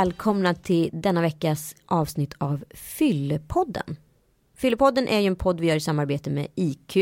[0.00, 3.96] välkomna till denna veckas avsnitt av Fyllepodden.
[4.56, 6.96] Fyllepodden är ju en podd vi gör i samarbete med IQ.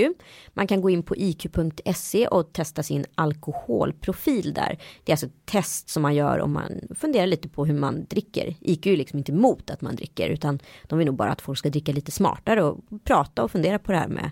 [0.49, 4.79] Man kan gå in på iq.se och testa sin alkoholprofil där.
[5.05, 8.07] Det är alltså ett test som man gör om man funderar lite på hur man
[8.11, 8.55] dricker.
[8.61, 10.59] IQ är liksom inte emot att man dricker utan
[10.89, 13.93] de vill nog bara att folk ska dricka lite smartare och prata och fundera på
[13.93, 14.31] det här med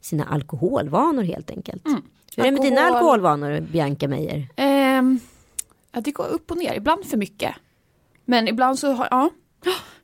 [0.00, 1.86] sina alkoholvanor helt enkelt.
[1.86, 2.02] Mm.
[2.36, 4.48] Hur är det med dina alkoholvanor Bianca Meijer?
[4.98, 5.20] Um,
[5.92, 7.54] ja, det går upp och ner, ibland för mycket.
[8.26, 9.30] Men ibland så har, ja,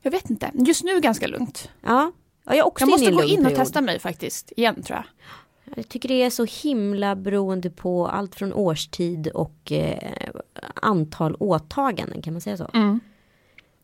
[0.03, 0.51] jag vet inte.
[0.55, 1.71] Just nu ganska lugnt.
[1.81, 2.13] Ja,
[2.45, 3.59] ja jag, också jag måste gå in och period.
[3.59, 5.05] testa mig faktiskt, igen tror jag.
[5.77, 10.31] Jag tycker det är så himla beroende på allt från årstid och eh,
[10.75, 12.71] antal åtaganden, kan man säga så?
[12.75, 13.01] Mm.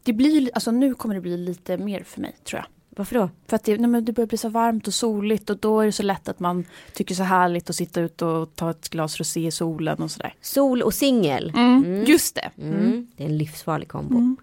[0.02, 2.66] Det blir, alltså nu kommer det bli lite mer för mig tror jag.
[2.98, 3.30] Varför då?
[3.46, 5.92] För att det, nej, det börjar bli så varmt och soligt och då är det
[5.92, 9.46] så lätt att man tycker så härligt att sitta ute och ta ett glas rosé
[9.46, 10.34] i solen och sådär.
[10.40, 11.52] Sol och singel.
[11.56, 12.04] Mm, mm.
[12.04, 12.50] Just det.
[12.58, 12.74] Mm.
[12.74, 13.10] mm.
[13.16, 14.16] Det är en livsfarlig kombo.
[14.16, 14.36] Mm.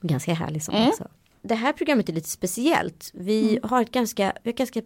[0.00, 1.08] Ganska härlig sån också.
[1.42, 3.10] Det här programmet är lite speciellt.
[3.14, 4.82] Vi har ett ganska, ett ganska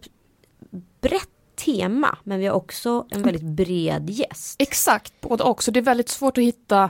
[1.01, 4.55] brett tema men vi har också en väldigt bred gäst.
[4.61, 5.63] Exakt, både och.
[5.63, 6.89] Så det är väldigt svårt att hitta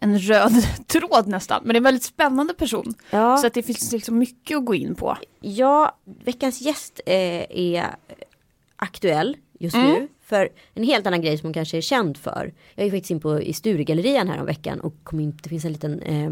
[0.00, 0.52] en röd
[0.86, 1.62] tråd nästan.
[1.64, 2.94] Men det är en väldigt spännande person.
[3.10, 3.36] Ja.
[3.36, 5.16] Så att det finns liksom mycket att gå in på.
[5.40, 7.86] Ja, veckans gäst eh, är
[8.76, 9.88] aktuell just mm.
[9.88, 10.08] nu.
[10.24, 12.52] För en helt annan grej som hon kanske är känd för.
[12.74, 15.64] Jag gick faktiskt in på i Sturegallerian här om veckan och kom in, det finns
[15.64, 16.30] en liten eh,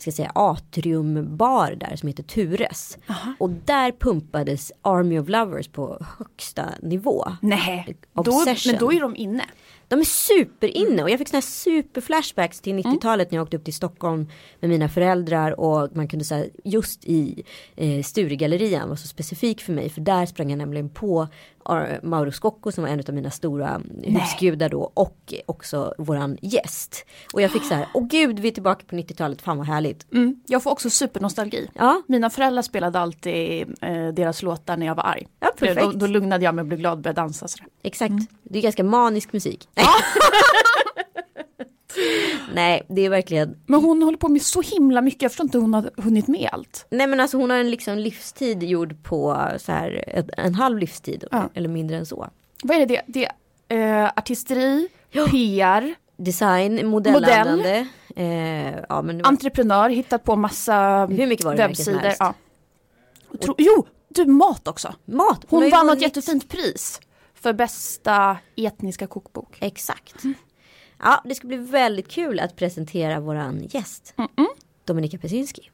[0.00, 2.98] ska säga, atriumbar där som heter Tures.
[3.08, 3.34] Aha.
[3.38, 7.24] Och där pumpades Army of Lovers på högsta nivå.
[7.40, 9.44] Nej, då, men då är de inne.
[9.88, 13.64] De är superinne och jag fick såna här superflashbacks till 90-talet när jag åkte upp
[13.64, 14.28] till Stockholm
[14.60, 17.44] med mina föräldrar och man kunde säga just i
[17.76, 21.28] eh, Sturegallerian var så specifik för mig för där sprang jag nämligen på
[22.02, 27.06] Mauro Scocco som var en av mina stora husgudar då och också våran gäst.
[27.32, 30.12] Och jag fick så här, åh gud vi är tillbaka på 90-talet, fan vad härligt.
[30.12, 30.40] Mm.
[30.46, 31.70] Jag får också supernostalgi.
[31.74, 32.02] Ja.
[32.06, 35.28] Mina föräldrar spelade alltid eh, deras låtar när jag var arg.
[35.40, 35.82] Ja, perfekt.
[35.82, 37.48] Då, då lugnade jag mig och blev glad och började dansa.
[37.48, 37.66] Sådär.
[37.82, 38.26] Exakt, mm.
[38.42, 39.68] det är ganska manisk musik.
[39.74, 39.88] Ja.
[42.54, 43.56] Nej, det är verkligen.
[43.66, 45.22] Men hon håller på med så himla mycket.
[45.22, 46.86] Jag förstår inte hur hon har hunnit med allt.
[46.90, 50.04] Nej, men alltså hon har en liksom livstid gjord på så här
[50.36, 51.48] en halv livstid ja.
[51.54, 52.28] eller mindre än så.
[52.62, 53.02] Vad är det?
[53.06, 53.28] Det,
[53.68, 55.26] är äh, artisteri, ja.
[55.26, 57.56] PR, design, modellande.
[57.56, 57.86] Modell.
[58.16, 62.12] Eh, ja, men Entreprenör, hittat på massa Hur mycket var det webbsidor.
[62.18, 62.34] Ja.
[63.28, 64.94] Och, jo, du mat också.
[65.04, 65.44] Mat.
[65.48, 67.00] Hon, hon vann något jättefint pris
[67.48, 69.58] för bästa etniska kokbok.
[69.60, 70.24] Exakt.
[70.24, 70.34] Mm.
[70.98, 74.14] Ja, det ska bli väldigt kul att presentera våran gäst.
[74.16, 74.46] Mm -mm.
[74.84, 75.70] Dominika Pesinski.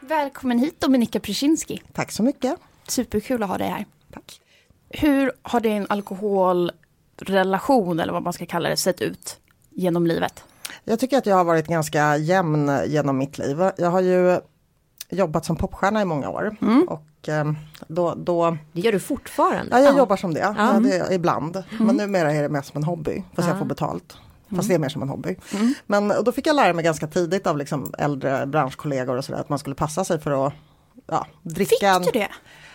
[0.00, 1.82] Välkommen hit Dominika Prysinski.
[1.92, 2.56] Tack så mycket.
[2.88, 3.84] Superkul att ha dig här.
[4.12, 4.40] Tack.
[4.88, 9.40] Hur har din alkoholrelation eller vad man ska kalla det sett ut
[9.70, 10.44] genom livet?
[10.84, 13.70] Jag tycker att jag har varit ganska jämn genom mitt liv.
[13.76, 14.40] Jag har ju
[15.10, 16.56] jobbat som popstjärna i många år.
[16.60, 16.88] Mm.
[16.88, 17.52] Och eh,
[17.88, 19.70] då, då, det gör du fortfarande?
[19.70, 19.98] Ja, jag ja.
[19.98, 20.80] jobbar som det, ja.
[20.80, 21.56] det ibland.
[21.56, 21.86] Mm.
[21.86, 23.52] Men numera är det mest som en hobby, fast ja.
[23.52, 24.16] jag får betalt.
[24.50, 24.68] Fast mm.
[24.68, 25.36] det är mer som en hobby.
[25.54, 25.74] Mm.
[25.86, 29.48] Men då fick jag lära mig ganska tidigt av liksom äldre branschkollegor och sådär att
[29.48, 30.52] man skulle passa sig för att
[31.06, 32.00] ja, dricka.
[32.00, 32.28] Fick du det?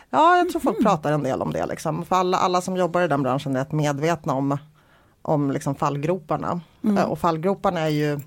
[0.09, 0.83] Ja, jag tror folk mm.
[0.83, 1.65] pratar en del om det.
[1.65, 2.05] Liksom.
[2.05, 4.57] För alla, alla som jobbar i den branschen är rätt medvetna om,
[5.23, 6.61] om liksom fallgroparna.
[6.83, 7.05] Mm.
[7.05, 8.19] Och fallgroparna är ju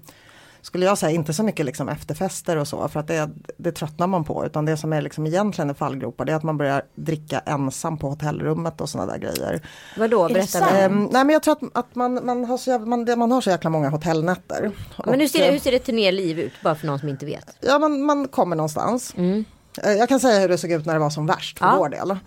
[0.67, 4.07] skulle jag säga inte så mycket liksom efterfester och så för att det, det tröttnar
[4.07, 6.83] man på utan det som är liksom egentligen är fallgropar det är att man börjar
[6.95, 9.61] dricka ensam på hotellrummet och sådana där grejer.
[9.99, 13.33] Vadå, berätta ähm, Nej men jag tror att, att man, man, har så, man, man
[13.33, 14.73] har så jäkla många hotellnätter.
[15.05, 17.27] Men och, hur, ser det, hur ser det turnéliv ut bara för någon som inte
[17.27, 17.57] vet?
[17.61, 19.15] Ja man, man kommer någonstans.
[19.17, 19.45] Mm.
[19.83, 21.77] Eh, jag kan säga hur det såg ut när det var som värst för ja.
[21.79, 22.19] vår del.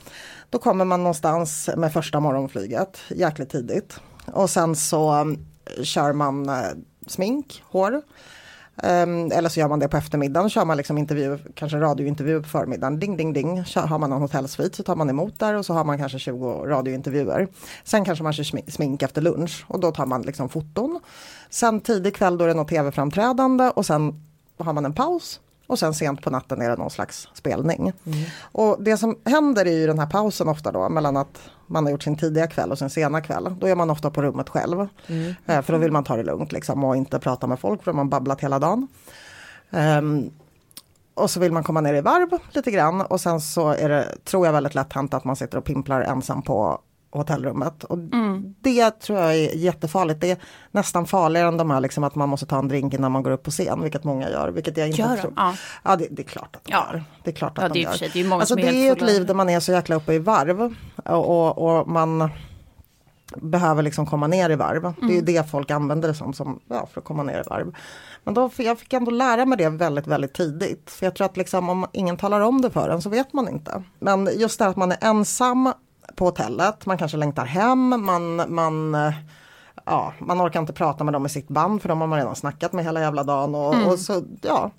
[0.49, 3.99] Då kommer man någonstans med första morgonflyget jäkligt tidigt.
[4.33, 5.45] Och sen så um,
[5.83, 6.55] kör man uh,
[7.07, 8.01] smink, hår.
[8.83, 12.49] Um, eller så gör man det på eftermiddagen, kör man liksom intervju, kanske radiointervju på
[12.49, 12.99] förmiddagen.
[12.99, 13.65] Ding, ding, ding.
[13.65, 16.19] Kör, har man någon hotellsvit så tar man emot där och så har man kanske
[16.19, 17.47] 20 radiointervjuer.
[17.83, 20.99] Sen kanske man kör smink efter lunch och då tar man liksom foton.
[21.49, 24.23] Sen tidig kväll då är det något tv-framträdande och sen
[24.57, 27.93] har man en paus och sen sent på natten är det någon slags spelning.
[28.05, 28.19] Mm.
[28.41, 32.03] Och det som händer i den här pausen ofta då mellan att man har gjort
[32.03, 33.55] sin tidiga kväll och sin sena kväll.
[33.59, 34.87] Då är man ofta på rummet själv.
[35.07, 35.33] Mm.
[35.45, 37.93] Eh, för då vill man ta det lugnt liksom och inte prata med folk för
[37.93, 38.87] har babblat hela dagen.
[39.69, 40.31] Um,
[41.13, 44.15] och så vill man komma ner i varv lite grann och sen så är det,
[44.23, 46.81] tror jag väldigt lätt hänt att man sitter och pimplar ensam på
[47.11, 47.83] hotellrummet.
[47.83, 48.55] Och mm.
[48.61, 50.21] Det tror jag är jättefarligt.
[50.21, 50.37] Det är
[50.71, 53.31] nästan farligare än de här liksom att man måste ta en drink innan man går
[53.31, 54.49] upp på scen, vilket många gör.
[54.49, 55.33] Vilket jag inte gör tror.
[55.35, 55.53] Ja,
[55.83, 56.87] ja det, det, är klart att de ja.
[56.91, 57.03] gör.
[57.23, 57.93] Det är klart att ja, de gör.
[57.93, 60.19] Sig, det är, alltså, det är ett liv där man är så jäkla uppe i
[60.19, 60.75] varv.
[61.05, 62.29] Och, och, och man
[63.35, 64.85] behöver liksom komma ner i varv.
[64.85, 64.95] Mm.
[64.99, 65.25] Det är mm.
[65.25, 67.75] det folk använder det som, som ja, för att komma ner i varv.
[68.23, 70.91] Men då, jag fick ändå lära mig det väldigt, väldigt tidigt.
[70.91, 73.49] För jag tror att liksom, om ingen talar om det för en så vet man
[73.49, 73.83] inte.
[73.99, 75.73] Men just det att man är ensam
[76.19, 78.95] på hotellet, man kanske längtar hem, man, man
[79.85, 82.35] ja, man orkar inte prata med dem i sitt band för de har man redan
[82.35, 83.55] snackat med hela jävla dagen.
[83.55, 83.87] Och, mm.
[83.87, 84.71] och så, ja,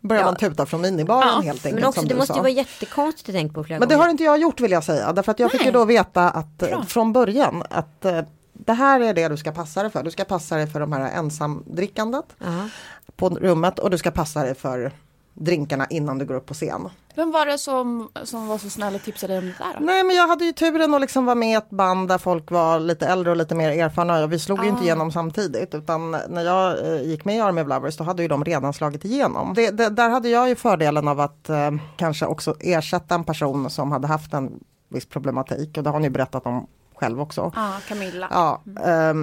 [0.00, 0.26] börjar ja.
[0.26, 1.40] man tuta från minibaren ja.
[1.40, 1.74] helt enkelt.
[1.74, 4.24] Men också, det måste ju vara jättekonstigt att tänka på flera Men det har inte
[4.24, 5.12] jag gjort vill jag säga.
[5.12, 5.58] Därför att jag Nej.
[5.58, 6.82] fick ju då veta att Bra.
[6.82, 8.20] från början att eh,
[8.52, 10.02] det här är det du ska passa dig för.
[10.02, 12.68] Du ska passa dig för de här ensamdrickandet uh -huh.
[13.16, 14.92] på rummet och du ska passa dig för
[15.38, 16.88] drinkarna innan du går upp på scen.
[17.14, 19.74] Vem var det som, som var så snäll och tipsade dig om det där?
[19.78, 19.84] Då?
[19.84, 22.50] Nej men jag hade ju turen att liksom vara med i ett band där folk
[22.50, 24.26] var lite äldre och lite mer erfarna.
[24.26, 24.62] Vi slog ah.
[24.62, 28.04] ju inte igenom samtidigt utan när jag eh, gick med i Army of Lovers då
[28.04, 29.54] hade ju de redan slagit igenom.
[29.54, 33.70] Det, det, där hade jag ju fördelen av att eh, kanske också ersätta en person
[33.70, 37.52] som hade haft en viss problematik och det har ju berättat om själv också.
[37.54, 38.28] Ja, ah, Camilla.
[38.30, 39.14] Ja, eh,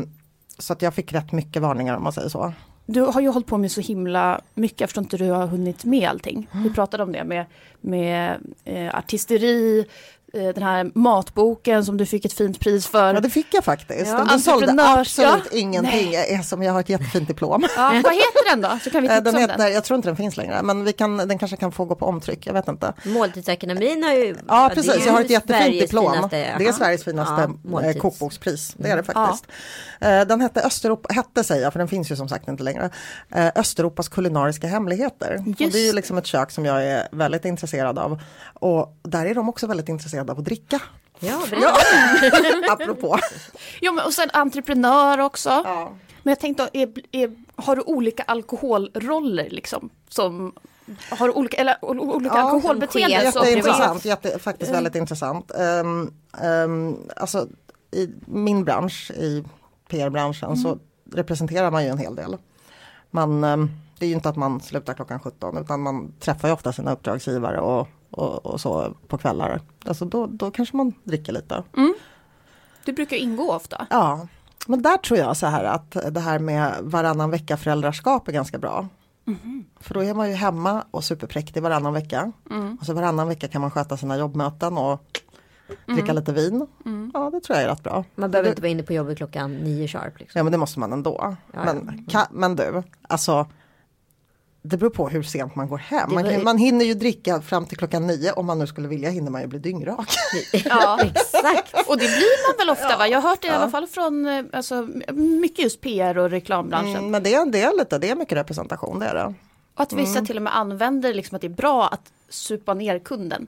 [0.60, 2.54] så att jag fick rätt mycket varningar om man säger så.
[2.86, 5.48] Du har ju hållit på med så himla mycket, jag förstår inte hur du har
[5.48, 6.48] hunnit med allting.
[6.64, 7.46] Vi pratade om det med,
[7.82, 9.86] med eh, artisteri,
[10.36, 13.14] den här matboken som du fick ett fint pris för.
[13.14, 14.12] Ja det fick jag faktiskt.
[14.12, 14.26] Ja.
[14.30, 15.58] Den sålde absolut ja.
[15.58, 16.44] ingenting Nej.
[16.44, 17.68] som jag har ett jättefint diplom.
[17.76, 18.80] Ja, vad heter den då?
[18.84, 19.74] Så kan vi eh, den heter, den.
[19.74, 22.06] Jag tror inte den finns längre men vi kan, den kanske kan få gå på
[22.06, 22.94] omtryck, jag vet inte.
[23.04, 24.36] Måltidsakademin har ju...
[24.48, 26.14] Ja precis, jag har ett jättefint diplom.
[26.14, 29.26] Finaste, det är Sveriges finaste ja, eh, kokbokspris, det är det mm.
[29.26, 29.46] faktiskt.
[30.00, 30.26] Ja.
[30.26, 32.90] Den hette Östeuropa, hette säger jag för den finns ju som sagt inte längre.
[33.56, 35.44] Östeuropas kulinariska hemligheter.
[35.48, 38.22] Och det är ju liksom ett kök som jag är väldigt intresserad av.
[38.54, 40.82] Och där är de också väldigt intresserade av att dricka.
[41.20, 41.78] Ja, ja.
[42.70, 43.18] apropå.
[43.82, 45.50] Jo, men och sen entreprenör också.
[45.50, 45.94] Ja.
[46.24, 49.90] Men jag tänkte, är, är, har du olika alkoholroller liksom?
[50.10, 50.54] Som
[51.10, 53.24] har olika, eller, olika ja, alkoholbeteenden?
[53.24, 54.84] Jätteintressant, jätte, faktiskt mm.
[54.84, 55.52] väldigt intressant.
[55.56, 56.14] Um,
[56.44, 57.48] um, alltså
[57.92, 59.44] i min bransch, i
[59.90, 60.58] PR-branschen, mm.
[60.58, 60.80] så
[61.12, 62.38] representerar man ju en hel del.
[63.12, 66.54] Man, um, det är ju inte att man slutar klockan 17 utan man träffar ju
[66.54, 69.62] ofta sina uppdragsgivare och och, och så på kvällar.
[69.86, 71.64] Alltså då, då kanske man dricker lite.
[71.78, 71.94] Mm.
[72.86, 73.88] Du brukar ingå ofta?
[73.90, 74.28] Ja,
[74.68, 78.58] men där tror jag så här att det här med varannan vecka föräldraskap är ganska
[78.58, 78.88] bra.
[79.28, 79.66] Mm.
[79.80, 82.32] För då är man ju hemma och superpräktig varannan vecka.
[82.52, 82.78] Mm.
[82.80, 85.22] Och så varannan vecka kan man sköta sina jobbmöten och
[85.86, 86.16] dricka mm.
[86.16, 86.68] lite vin.
[86.86, 87.12] Mm.
[87.14, 88.04] Ja det tror jag är rätt bra.
[88.16, 90.20] Man behöver du, inte vara inne på jobbet klockan nio sharp.
[90.20, 90.40] Liksom.
[90.40, 91.36] Ja men det måste man ändå.
[91.54, 92.28] Ja, men, ja.
[92.32, 93.48] men du, alltså
[94.70, 96.14] det beror på hur sent man går hem.
[96.14, 98.32] Man, kan, man hinner ju dricka fram till klockan nio.
[98.32, 100.08] Om man nu skulle vilja hinner man ju bli dyngrak.
[100.66, 101.90] Ja, exakt.
[101.90, 102.98] Och det blir man väl ofta ja.
[102.98, 103.08] va?
[103.08, 106.96] Jag har hört det i alla fall från eh, alltså, mycket just PR och reklambranschen.
[106.96, 109.34] Mm, men det är, det är lite, det är mycket representation det är det.
[109.76, 110.26] Och att vissa mm.
[110.26, 113.48] till och med använder liksom att det är bra att supa ner kunden.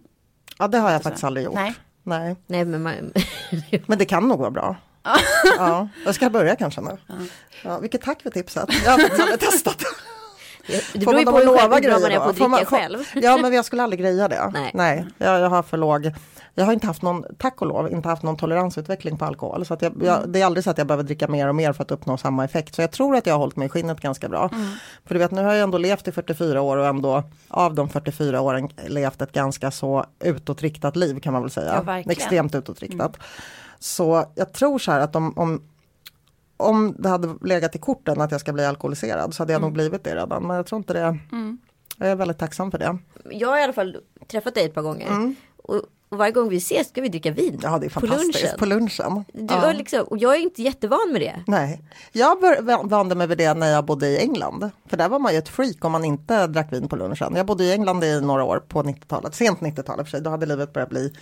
[0.57, 1.55] Ja det har jag faktiskt aldrig gjort.
[1.55, 1.73] Nej.
[2.03, 2.35] Nej.
[2.47, 3.13] Nej men, man...
[3.85, 4.75] men det kan nog vara bra.
[5.57, 6.97] ja, jag ska börja kanske nu.
[7.07, 7.15] Ja.
[7.63, 8.69] Ja, vilket tack för tipset.
[8.85, 9.83] Jag har aldrig testat.
[10.93, 12.99] Det beror ju på hur grejer man är på att dricka man, själv.
[13.15, 14.51] Ja men jag skulle aldrig greja det.
[14.53, 16.11] Nej, Nej jag, jag har för låg
[16.57, 19.65] jag har inte haft någon, tack och lov, inte haft någon toleransutveckling på alkohol.
[19.65, 20.31] Så att jag, jag, mm.
[20.31, 22.45] det är aldrig så att jag behöver dricka mer och mer för att uppnå samma
[22.45, 22.75] effekt.
[22.75, 24.49] Så jag tror att jag har hållit mig i skinnet ganska bra.
[24.53, 24.67] Mm.
[25.05, 27.89] För du vet, nu har jag ändå levt i 44 år och ändå av de
[27.89, 31.83] 44 åren levt ett ganska så utåtriktat liv kan man väl säga.
[31.85, 33.15] Ja, Extremt utåtriktat.
[33.15, 33.27] Mm.
[33.79, 35.61] Så jag tror så här att om, om
[36.57, 39.67] om det hade legat i korten att jag ska bli alkoholiserad så hade jag mm.
[39.67, 40.47] nog blivit det redan.
[40.47, 41.17] Men jag tror inte det.
[41.31, 41.57] Mm.
[41.97, 42.97] Jag är väldigt tacksam för det.
[43.31, 43.97] Jag har i alla fall
[44.27, 45.07] träffat dig ett par gånger.
[45.07, 45.35] Mm.
[45.57, 45.75] Och,
[46.09, 47.59] och, varje gång vi ses ska vi dricka vin.
[47.63, 48.57] Ja det är fantastiskt.
[48.57, 48.93] På lunchen.
[48.93, 49.47] På lunchen.
[49.47, 49.71] Du ja.
[49.71, 51.43] liksom, och jag är inte jättevan med det.
[51.47, 51.81] Nej.
[52.11, 52.37] Jag
[52.83, 54.69] vande mig vid det när jag bodde i England.
[54.85, 57.33] För där var man ju ett freak om man inte drack vin på lunchen.
[57.35, 59.35] Jag bodde i England i några år på 90-talet.
[59.35, 60.21] Sent 90-tal för sig.
[60.21, 61.13] Då hade livet börjat bli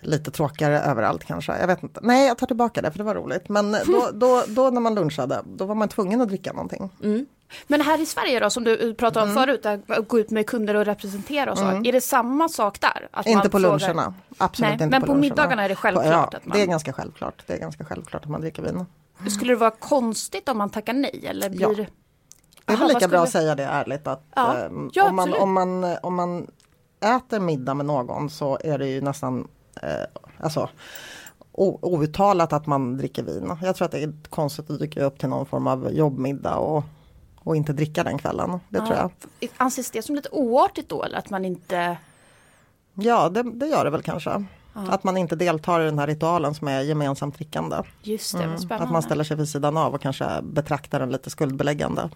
[0.00, 1.58] lite tråkigare överallt kanske.
[1.58, 2.00] Jag vet inte.
[2.02, 3.48] Nej, jag tar tillbaka det för det var roligt.
[3.48, 6.90] Men då, då, då när man lunchade, då var man tvungen att dricka någonting.
[7.02, 7.26] Mm.
[7.66, 9.44] Men här i Sverige då, som du pratade om mm.
[9.44, 11.64] förut, att gå ut med kunder och representera och så.
[11.64, 11.86] Mm.
[11.86, 13.08] Är det samma sak där?
[13.10, 13.78] Att inte på frågar...
[13.78, 14.14] luncherna.
[14.38, 16.06] Absolut Nej, inte Men på, på middagarna är det självklart?
[16.32, 16.56] Ja, att man...
[16.56, 17.42] det är ganska självklart.
[17.46, 18.86] Det är ganska självklart att man dricker vin.
[19.18, 19.30] Mm.
[19.30, 21.24] Skulle det vara konstigt om man tackar nej?
[21.26, 21.80] Eller blir...
[21.80, 21.86] Ja.
[22.64, 24.58] Det är väl lika bra att säga det ärligt att ja.
[24.58, 26.46] Eh, ja, om, man, om, man, om man
[27.00, 29.48] äter middag med någon så är det ju nästan
[30.38, 30.68] alltså,
[31.52, 33.56] outtalat att man dricker vin.
[33.62, 36.84] Jag tror att det är konstigt att dyka upp till någon form av jobbmiddag och,
[37.38, 38.60] och inte dricka den kvällen.
[38.68, 38.86] Det ja.
[38.86, 39.10] tror jag.
[39.56, 41.96] Anses det som lite oartigt då eller att man inte
[42.94, 44.44] Ja det, det gör det väl kanske.
[44.72, 47.76] Att man inte deltar i den här ritualen som är gemensamt drickande.
[48.02, 48.74] Just det, vad spännande.
[48.74, 48.84] Mm.
[48.84, 52.10] Att man ställer sig vid sidan av och kanske betraktar den lite skuldbeläggande.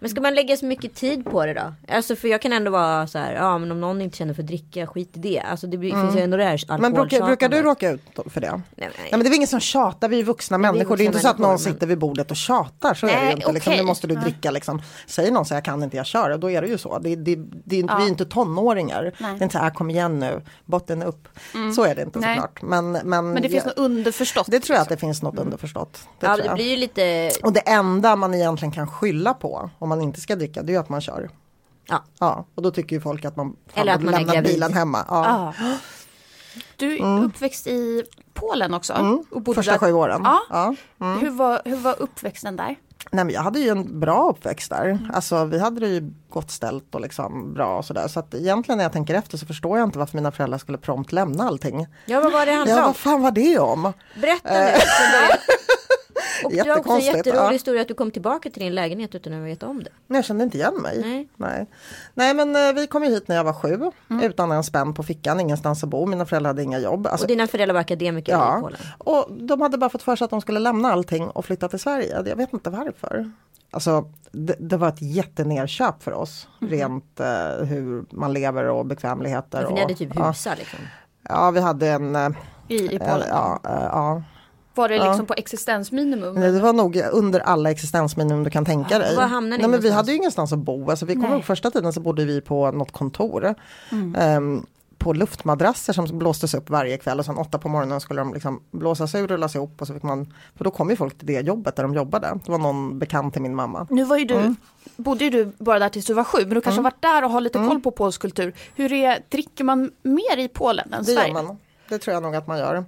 [0.00, 1.74] Men ska man lägga så mycket tid på det då?
[1.94, 4.42] Alltså för jag kan ändå vara så här, ja men om någon inte känner för
[4.42, 5.40] att dricka, skit i det.
[5.40, 8.40] Alltså det blir, finns ju ändå det här Men brukar, brukar du råka ut för
[8.40, 8.50] det?
[8.50, 9.08] Nej, Nej nej.
[9.10, 10.96] men det är väl ingen som tjatar, vi är vuxna människor.
[10.96, 12.94] Det är inte så att någon men- sitter vid bordet och tjatar.
[12.94, 13.52] Så är det Nej, ju inte.
[13.52, 13.82] Liksom, okej.
[13.82, 14.82] nu måste du dricka liksom.
[15.06, 16.38] Säger någon så jag kan inte, jag kör.
[16.38, 16.98] Då är det ju så.
[16.98, 19.02] Det, det, det, är inte- Vi är inte tonåringar.
[19.18, 21.28] Det är inte så här, kom igen nu, botten upp.
[21.76, 22.34] Så är det inte Nej.
[22.36, 22.62] såklart.
[22.62, 24.46] Men, men, Men det finns något underförstått.
[24.50, 26.00] det tror jag att det finns något underförstått.
[26.20, 30.00] Det Ja det blir ju lite, Och det enda man egentligen kan skylla på man
[30.02, 31.30] inte ska dricka det är att man kör.
[31.88, 32.04] ja.
[32.18, 34.52] Ja, och då tycker ju folk att man fan Eller att man är lämna gravid.
[34.52, 35.04] bilen hemma.
[35.08, 35.52] Ja.
[35.60, 35.76] Ja.
[36.76, 38.04] Du är uppväxt i
[38.34, 38.92] Polen också?
[39.30, 39.54] Och bodde Mm.
[39.54, 39.78] Första där.
[39.78, 40.20] sju åren.
[40.24, 40.40] Ja.
[40.50, 40.74] Ja.
[41.20, 42.76] Hur, var, hur var uppväxten där?
[43.12, 45.10] Nej, men jag hade ju en bra uppväxt där.
[45.14, 48.08] Alltså vi hade det ju gott ställt och liksom bra och sådär.
[48.08, 50.78] Så att egentligen när jag tänker efter så förstår jag inte varför mina föräldrar skulle
[50.78, 51.86] prompt lämna allting.
[52.06, 52.82] ja vad var det han Ja, sa?
[52.86, 53.92] vad fan var det om?
[54.20, 54.70] Berätta nu.
[56.44, 57.50] Och det var också en jätterolig ja.
[57.50, 60.14] historia att du kom tillbaka till din lägenhet utan att veta om det.
[60.14, 61.00] Jag kände inte igen mig.
[61.00, 61.28] Nej.
[61.36, 61.66] Nej,
[62.14, 63.90] Nej men eh, vi kom ju hit när jag var sju.
[64.10, 64.22] Mm.
[64.24, 66.06] Utan en spänn på fickan, ingenstans att bo.
[66.06, 67.06] Mina föräldrar hade inga jobb.
[67.06, 68.80] Alltså, Och dina föräldrar var akademiker i Ja, Polen.
[68.98, 71.78] och de hade bara fått för sig att de skulle lämna allting och flytta till
[71.78, 72.22] Sverige.
[72.26, 73.30] Jag vet inte varför.
[73.70, 76.48] Alltså, det, det var ett jättenerköp för oss.
[76.60, 79.58] Rent eh, hur man lever och bekvämligheter.
[79.58, 79.66] Mhm.
[79.66, 80.78] För ni hade typ ja, husar liksom.
[81.28, 82.16] ja, vi hade en...
[82.16, 82.30] eh,
[82.68, 83.24] I, i Polen?
[83.28, 84.22] ja, eh, ja.
[84.74, 86.34] Var det liksom på existensminimum?
[86.34, 89.16] Nej, Det var nog under alla existensminimum du kan tänka dig.
[89.16, 90.90] var hamnade ni Nej, men vi hade ju ingenstans att bo.
[90.90, 91.38] Alltså, vi kom Nej.
[91.38, 93.54] upp första tiden så bodde vi på något kontor.
[93.92, 94.14] Mm.
[94.18, 94.66] Ehm,
[94.98, 98.62] på luftmadrasser som blåstes upp varje kväll och sen åtta på morgonen skulle de liksom
[98.70, 101.26] blåsas ur och rullas ihop och så fick man, för då kom ju folk till
[101.26, 102.38] det jobbet där de jobbade.
[102.44, 103.86] Det var någon bekant till min mamma.
[103.90, 104.56] Nu var ju du, Mm.
[104.96, 107.24] bodde ju du bara där tills du var sju, men du kanske har varit där
[107.24, 108.54] och har lite koll på polsk kultur.
[108.76, 111.26] Hur är, dricker man mer i Polen än Det Sverige?
[111.34, 111.58] gör man.
[111.88, 112.84] Det tror jag nog att man gör.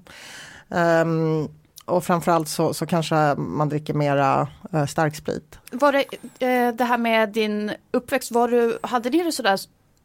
[0.71, 1.49] Ehm,
[1.93, 5.59] och framförallt så, så kanske man dricker mera uh, starksprit.
[5.71, 6.05] Var det
[6.47, 9.59] eh, det här med din uppväxt, var du, hade ni det sådär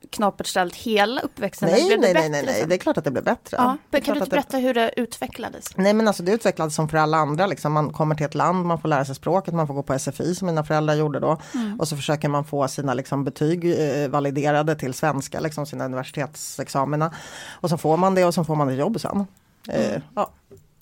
[0.10, 1.70] knapert ställt hela uppväxten?
[1.72, 2.70] Nej, blev det nej, nej, nej, nej, sen?
[2.70, 3.58] det är klart att det blir bättre.
[3.60, 5.78] Ja, Det kan du inte det- berätta hur det utvecklades?
[5.78, 7.48] Nej men alltså det utvecklades som för alla andra.
[7.48, 7.74] Liksom.
[7.74, 10.36] Man kommer till ett land, man får lära sig språket, man får gå på SFI
[10.36, 11.38] som mina föräldrar gjorde då.
[11.54, 11.80] Mm.
[11.80, 17.14] Och så försöker man få sina liksom, betyg eh, validerade till svenska, liksom, sina universitetsexamina.
[17.52, 19.26] Och så får man det och så får man ett jobb sen.
[19.70, 19.92] Mm.
[19.92, 20.32] Eh, ja.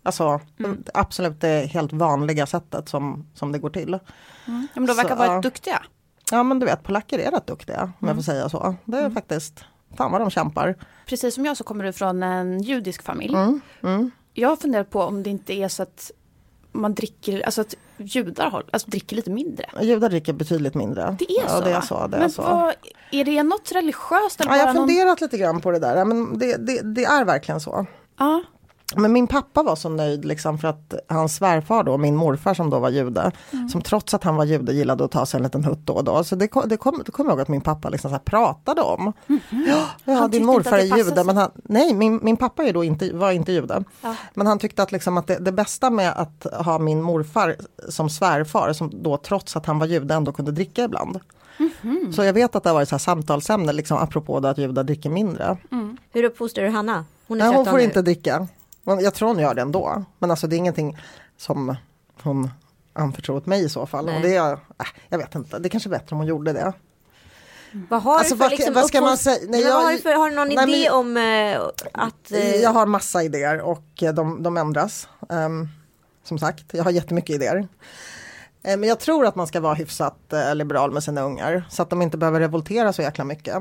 [0.06, 0.40] Alltså
[0.94, 4.00] absolut det helt vanliga sättet som, som det går till.
[4.46, 5.42] Ja, men de verkar Så, vara ja.
[5.42, 5.82] duktiga.
[6.32, 8.08] Ja men du vet polacker är rätt duktiga om Mm.
[8.08, 8.76] jag får säga så.
[8.86, 9.66] Det är faktiskt,
[9.98, 10.76] fan vad de kämpar.
[11.06, 13.36] Precis som jag så kommer du från en judisk familj.
[13.84, 16.12] Mm, Jag har funderat på om det inte är så att
[16.72, 19.66] man dricker, alltså att judar har, alltså dricker lite mindre.
[19.82, 21.16] Judar dricker betydligt mindre.
[21.20, 21.62] Det är ja, så?
[21.62, 22.42] Det är så, det är men så.
[22.42, 22.74] Vad,
[23.12, 24.42] är det något religiöst?
[24.42, 24.88] Eller Ja, jag har någon...
[24.88, 25.98] funderat lite grann på det där.
[25.98, 27.86] Ja, Men det, det, det är verkligen så.
[28.18, 28.44] Ja.
[28.96, 32.70] Men min pappa var så nöjd liksom för att hans svärfar då, min morfar som
[32.70, 33.70] då var jude, Mm.
[33.70, 36.04] som trots att han var jude gillade att ta sig en liten hutt då och
[36.04, 36.24] då.
[36.24, 38.82] Så det, kom- det kommer det kom jag ihåg att min pappa liksom så pratade
[38.82, 39.14] om.
[39.28, 39.38] Ja,
[40.06, 40.14] ja.
[40.14, 43.14] Han tyckte din morfar är jude, men han, nej min, min pappa är då inte,
[43.14, 43.84] var inte jude.
[44.02, 44.16] Ja.
[44.34, 47.56] Men han tyckte att, liksom att det, det bästa med att ha min morfar
[47.90, 51.20] som svärfar, som då trots att han var jude ändå kunde dricka ibland.
[51.58, 52.14] Mhm.
[52.14, 54.84] Så jag vet att det har varit så här samtalsämne liksom, apropå det att judar
[54.84, 55.58] dricker mindre.
[56.14, 57.06] Hur uppfostrar du Hanna?
[57.28, 57.84] Hon är Nej, 13 hon får nu.
[57.84, 58.48] inte dricka.
[58.86, 60.04] Men Jag tror hon gör det ändå.
[60.20, 60.98] Men alltså det är ingenting
[61.38, 61.76] som
[62.24, 62.50] hon
[62.94, 64.06] anförtror åt mig i så fall.
[64.06, 64.16] Nej.
[64.16, 64.60] Och det är, äh,
[65.10, 66.74] jag vet inte, det är kanske är bättre om hon gjorde det.
[67.90, 69.38] Vad har Alltså, du för vad- liksom vad ska man säga?
[69.42, 71.62] Nej, men jag- har, du för, har du någon Nej, men- idé om eh,
[71.94, 72.32] att...
[72.32, 75.08] eh, Jag har massa idéer och eh, de, de ändras.
[75.30, 75.68] Ehm,
[76.24, 77.68] som sagt, jag har jättemycket idéer.
[78.64, 81.82] Eh, Men jag tror att man ska vara hyfsat eh, liberal med sina ungar så
[81.82, 83.58] att de inte behöver revoltera så jäkla mycket.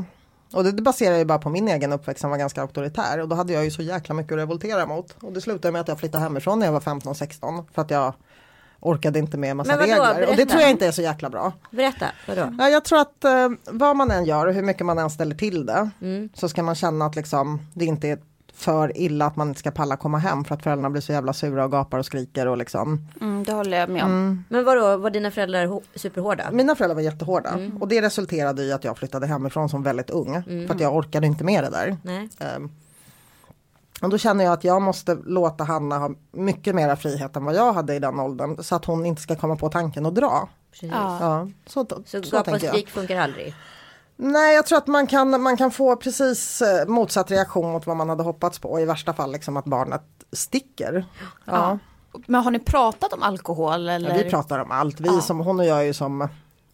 [0.54, 3.36] Och det, baserar ju bara på min egen uppväxt som var ganska auktoritär och då
[3.36, 5.16] hade jag ju så jäkla mycket att revoltera mot.
[5.22, 8.14] Och det slutade med att jag flyttade hemifrån när jag var 15-16 för att jag
[8.80, 9.92] orkade inte med massa Men vadå?
[9.92, 10.10] regler.
[10.14, 10.50] Och det Berätta.
[10.50, 11.52] tror jag inte är så jäkla bra.
[11.70, 12.54] Berätta, vadå?
[12.58, 15.34] Ja, jag tror att eh, vad man än gör och hur mycket man än ställer
[15.36, 16.28] till det Mm.
[16.34, 18.18] så ska man känna att liksom, det inte är
[18.54, 21.32] för illa att man inte ska palla komma hem för att föräldrarna blir så jävla
[21.32, 23.08] sura och gapar och skriker och liksom.
[23.20, 24.44] Mm, det håller jag med om.
[24.48, 26.50] Men vadå, var dina föräldrar superhårda?
[26.50, 30.42] Mina föräldrar var jättehårda och det resulterade i att jag flyttade hemifrån som väldigt ung
[30.66, 31.96] för att jag orkade inte med det där.
[32.02, 32.28] Nej.
[32.38, 32.70] Ehm,
[34.02, 37.54] och då känner jag att jag måste låta Hanna ha mycket mera frihet än vad
[37.54, 40.48] jag hade i den åldern så att hon inte ska komma på tanken att dra.
[40.70, 40.90] Precis.
[40.92, 41.18] Ja.
[41.20, 43.54] Ja, så, Så, så, gapa och skrik funkar aldrig?
[44.16, 47.96] Nej, jag tror att man kan, man kan få precis eh, motsatt reaktion mot vad
[47.96, 48.80] man hade hoppats på.
[48.80, 50.02] I värsta fall liksom att barnet
[50.32, 51.04] sticker.
[51.44, 51.78] Ja.
[52.26, 54.10] Men har ni pratat om alkohol eller?
[54.10, 55.00] Ja, vi pratar om allt.
[55.00, 55.20] Vi Ja.
[55.20, 56.22] som, hon och jag är ju som,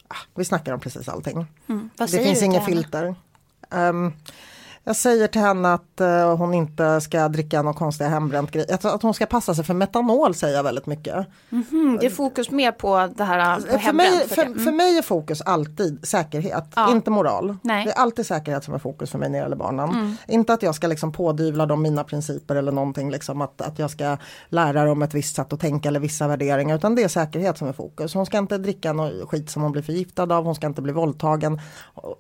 [0.08, 1.46] ah, vi snackar om precis allting.
[1.68, 3.14] Mm, Det finns inget filter.
[3.70, 4.12] Ehm,
[4.84, 8.72] Jag säger till henne att uh, hon inte ska dricka någon konstiga hembränt grej.
[8.72, 11.14] Att, att hon ska passa sig för metanol säger jag väldigt mycket.
[11.14, 11.98] Mm -hmm.
[12.00, 14.64] Det är fokus mer på det här på för, mig, för, mm.
[14.64, 16.90] för mig är fokus alltid säkerhet, ja.
[16.90, 17.56] inte moral.
[17.62, 17.84] Nej.
[17.84, 19.90] Det är alltid säkerhet som är fokus för mig när det gäller barnen.
[19.90, 20.16] Mm.
[20.28, 23.90] Inte att jag ska liksom pådyvla dem mina principer eller någonting, liksom att, att jag
[23.90, 24.16] ska
[24.48, 26.76] lära dem ett visst sätt att tänka eller vissa värderingar.
[26.76, 28.14] Utan det är säkerhet som är fokus.
[28.14, 30.92] Hon ska inte dricka något skit som hon blir förgiftad av, hon ska inte bli
[30.92, 31.60] våldtagen.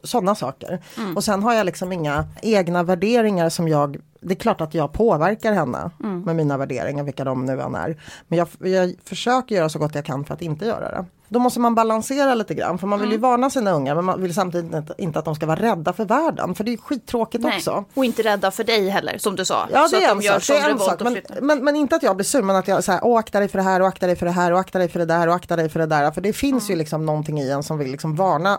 [0.02, 0.82] Sådana saker.
[0.98, 1.16] Mm.
[1.16, 4.92] Och sen har jag liksom inga egna värderingar som jag det är klart att jag
[4.92, 6.20] påverkar henne mm.
[6.22, 7.96] med mina värderingar, vilka de nu än är.
[8.28, 11.04] Men jag, jag, försöker göra så gott jag kan för att inte göra det.
[11.28, 13.30] Då måste man balansera lite grann, för man vill ju mm.
[13.30, 16.54] varna sina ungar men man vill samtidigt inte att de ska vara rädda för världen,
[16.54, 17.56] för det är skittråkigt Nej.
[17.56, 17.84] också.
[17.94, 19.68] Och inte rädda för dig heller, som du sa.
[19.72, 20.46] Ja, det är en sak.
[20.46, 21.00] Det är en sak.
[21.00, 23.58] Men, men, men, inte att jag blir sur, men att jag säger akta dig för
[23.58, 25.34] det här och akta dig för det här och akta dig för det där och
[25.34, 26.10] akta dig för det där.
[26.10, 26.70] För det finns mm.
[26.70, 28.58] ju liksom någonting i en som vill liksom varna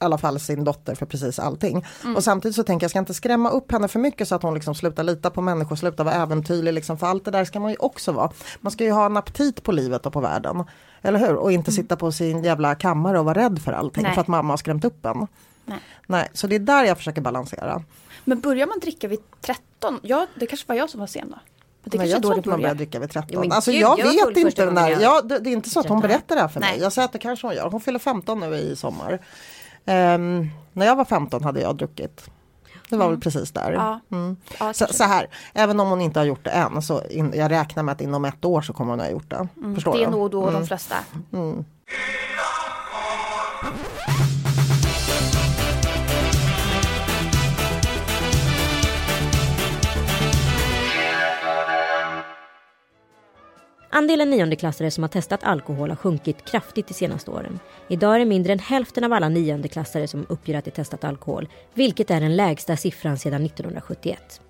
[0.00, 1.86] i alla fall sin dotter för precis allting.
[2.02, 2.16] Mm.
[2.16, 4.42] Och samtidigt så tänker jag, jag ska inte skrämma upp henne för mycket så att
[4.42, 6.72] hon liksom slutar lita på människor, slutar vara äventyrlig.
[6.72, 8.30] Liksom, för allt det där ska man ju också vara.
[8.60, 10.64] Man ska ju ha en aptit på livet och på världen.
[11.02, 11.34] Eller hur?
[11.34, 11.76] Och inte mm.
[11.82, 14.14] sitta på sin jävla kammare och vara rädd för allting Nej.
[14.14, 15.26] för att mamma har skrämt upp en.
[15.64, 15.78] Nej.
[16.06, 17.82] Nej, så det är där jag försöker balansera.
[18.24, 20.00] Men börjar man dricka vid 13?
[20.02, 21.38] Ja, det kanske var jag som var sen då.
[21.84, 23.48] Det men jag tror att man börjar dricka vid 13.
[23.48, 26.00] Ja, alltså jag, jag vet inte när, jag, det, det, är inte så att hon
[26.00, 26.72] berättar det här för Nej.
[26.72, 26.80] mig.
[26.80, 27.70] Jag säger att det kanske hon gör.
[27.70, 29.20] Hon fyller 15 nu i sommar.
[29.86, 32.30] Um, när jag var 15 hade jag druckit.
[32.88, 33.14] Det var mm.
[33.14, 33.72] väl precis där.
[33.72, 34.00] Ja.
[34.10, 34.36] Mm.
[34.60, 37.50] Ja, så, så, här, även om hon inte har gjort det än, så in, jag
[37.50, 39.48] räknar med att inom ett år så kommer hon ha gjort det.
[39.56, 39.74] Mm.
[39.74, 40.66] Förstår det är nog då de mm.
[40.66, 40.94] flesta.
[53.96, 57.60] Andelen niondeklassare som har testat alkohol har sjunkit kraftigt de senaste åren.
[57.88, 61.48] Idag är det mindre än hälften av alla niondeklassare som uppger att de testat alkohol,
[61.74, 64.40] vilket är den lägsta siffran sedan 1971.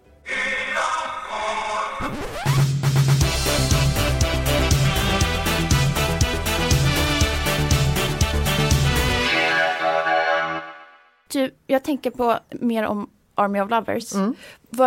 [11.33, 14.15] Du, jag tänker på mer om Army of Lovers.
[14.15, 14.35] Mm.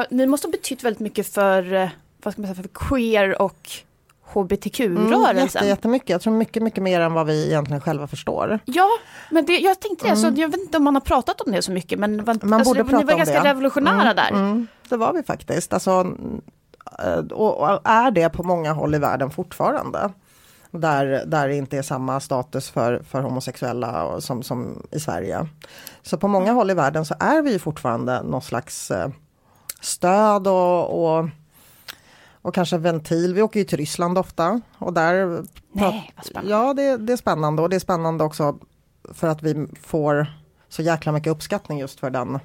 [0.10, 1.90] ni måste ha betytt väldigt mycket för, eh,
[2.24, 3.70] vad ska man säga, för queer och
[4.34, 5.62] hbtq-rörelsen.
[5.62, 8.60] Mm, jättemycket, jag tror mycket, mycket mer än vad vi egentligen själva förstår.
[8.66, 8.88] Ja,
[9.32, 10.36] men det, jag tänkte det, mm.
[10.36, 12.74] så jag vet inte om man har pratat om det så mycket, men man alltså,
[12.74, 13.50] borde prata ni var ganska det.
[13.50, 14.30] revolutionära mm, där.
[14.30, 16.16] Mm, det var vi faktiskt, alltså,
[17.00, 20.10] eh, och är det på många håll i världen fortfarande.
[20.72, 25.48] Där, där det inte är samma status för, för homosexuella som, som i Sverige.
[26.02, 29.10] Så på många håll i världen så är vi fortfarande någon slags eh,
[29.82, 31.30] stöd och, och
[32.42, 33.34] och kanske ventil.
[33.34, 34.62] Vi åker ju till Ryssland ofta.
[34.78, 36.52] Och där Nej, vad spännande.
[36.52, 38.58] Ja, det, det är spännande och det är spännande också
[39.14, 40.28] för att vi får
[40.70, 42.40] så jäkla mycket uppskattning just för den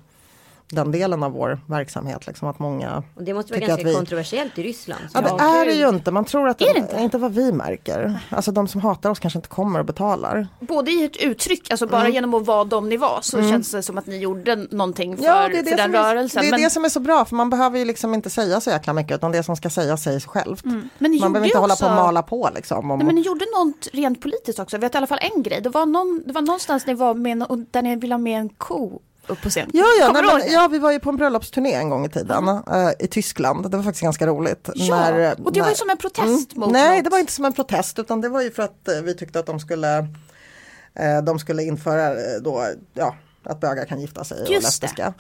[0.73, 2.27] den delen av vår verksamhet.
[2.27, 3.95] Liksom, att många och det måste vara ganska vi...
[3.95, 5.03] kontroversiellt i Ryssland.
[5.15, 6.11] Ja, det är det ju inte.
[6.11, 7.01] Man tror att det, det inte?
[7.01, 8.21] inte vad vi märker.
[8.29, 10.47] Alltså de som hatar oss kanske inte kommer och betalar.
[10.61, 12.13] Både i ett uttryck, alltså bara mm.
[12.13, 13.51] genom att vara de ni var så mm.
[13.51, 16.43] känns det som att ni gjorde någonting för, ja, det är det för den rörelsen.
[16.43, 16.61] Det är men...
[16.61, 19.15] det som är så bra för man behöver ju liksom inte säga så jäkla mycket
[19.15, 20.65] utan det som ska sägas sägs självt.
[20.65, 20.89] Mm.
[20.99, 21.61] man behöver inte också...
[21.61, 22.91] hålla på och mala på liksom.
[22.91, 22.99] Om...
[22.99, 24.77] Nej, men ni gjorde något rent politiskt också.
[24.77, 25.61] Jag vet i alla fall en grej.
[25.61, 28.49] Det var, någon, det var någonstans ni var med, där ni ville ha med en
[28.49, 29.71] ko upp på scen.
[29.73, 32.49] Ja, ja, nej, men, ja, vi var ju på en bröllopsturné en gång i tiden
[32.49, 32.87] mm.
[32.87, 33.71] uh, i Tyskland.
[33.71, 34.69] Det var faktiskt ganska roligt.
[34.75, 37.05] Ja, när, och det när, var ju som en protest mm, mot Nej, något.
[37.05, 39.39] det var inte som en protest utan det var ju för att uh, vi tyckte
[39.39, 44.49] att de skulle uh, de skulle införa då, ja, att bögar kan gifta sig Just
[44.49, 45.15] och lesbiska.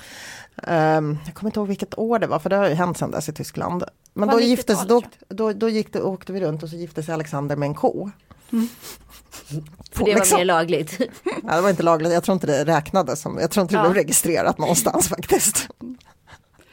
[0.57, 3.11] Um, jag kommer inte ihåg vilket år det var för det har ju hänt sedan
[3.11, 3.85] dess i Tyskland.
[4.15, 7.15] Men då, giftes, då, då, då gick det, åkte vi runt och så gifte sig
[7.15, 8.11] Alexander med en ko.
[8.53, 8.69] Mm.
[9.93, 10.39] För det var liksom.
[10.39, 10.99] mer lagligt?
[11.45, 13.79] Ja, det var inte lagligt, jag tror inte det räknades som, jag tror inte det
[13.79, 13.83] ja.
[13.83, 15.69] blev registrerat någonstans faktiskt.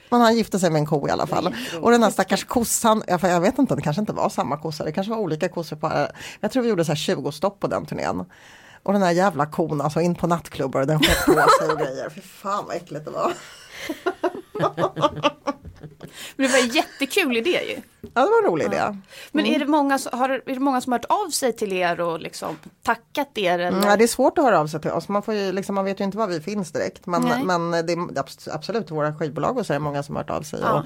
[0.09, 1.55] Men han gifte sig med en ko i alla fall.
[1.81, 4.91] Och den här stackars kossan, jag vet inte, det kanske inte var samma kossa, det
[4.91, 6.07] kanske var olika kossor på,
[6.39, 8.25] jag tror vi gjorde så här 20 stopp på den turnén.
[8.83, 11.79] Och den här jävla kon, alltså in på nattklubbar och den sköt på sig och
[11.79, 12.09] grejer.
[12.09, 13.33] Fy fan vad äckligt det var.
[16.35, 17.81] Men det var en jättekul idé ju.
[18.01, 18.75] Ja, det var en rolig idé.
[18.75, 18.95] Ja.
[19.31, 19.55] Men mm.
[19.55, 22.57] är, det många, har, är det många som hört av sig till er och liksom
[22.83, 23.59] tackat er?
[23.59, 23.77] Eller?
[23.77, 25.07] Mm, ja, det är svårt att höra av sig till oss.
[25.07, 27.05] Man, får ju, liksom, man vet ju inte var vi finns direkt.
[27.05, 28.19] Men, men det är
[28.51, 30.59] absolut våra skivbolag och så är det många som har hört av sig.
[30.63, 30.79] Ja.
[30.79, 30.85] Och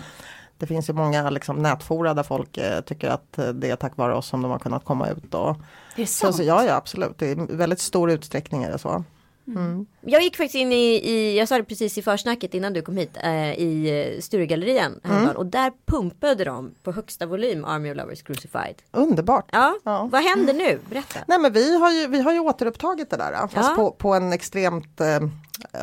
[0.58, 4.16] det finns ju många liksom, nätfora där folk eh, tycker att det är tack vare
[4.16, 5.34] oss som de har kunnat komma ut.
[5.34, 5.58] Och,
[5.96, 6.36] det är sant?
[6.36, 7.18] Så, ja, ja, absolut.
[7.18, 9.04] Det är väldigt stor utsträckning är det så.
[9.48, 9.86] Mm.
[10.02, 12.98] Jag gick faktiskt in i, i, jag sa det precis i försnacket innan du kom
[12.98, 15.30] hit, eh, i eh, Sturegallerian mm.
[15.30, 18.76] och där pumpade de på högsta volym Army of Lovers Crucified.
[18.92, 19.46] Underbart.
[19.52, 19.76] Ja.
[19.84, 20.10] ja.
[20.12, 20.80] Vad händer nu?
[20.90, 21.20] Berätta.
[21.28, 23.76] Nej men vi har ju, vi har ju återupptagit det där fast ja.
[23.76, 25.20] på, på en extremt eh,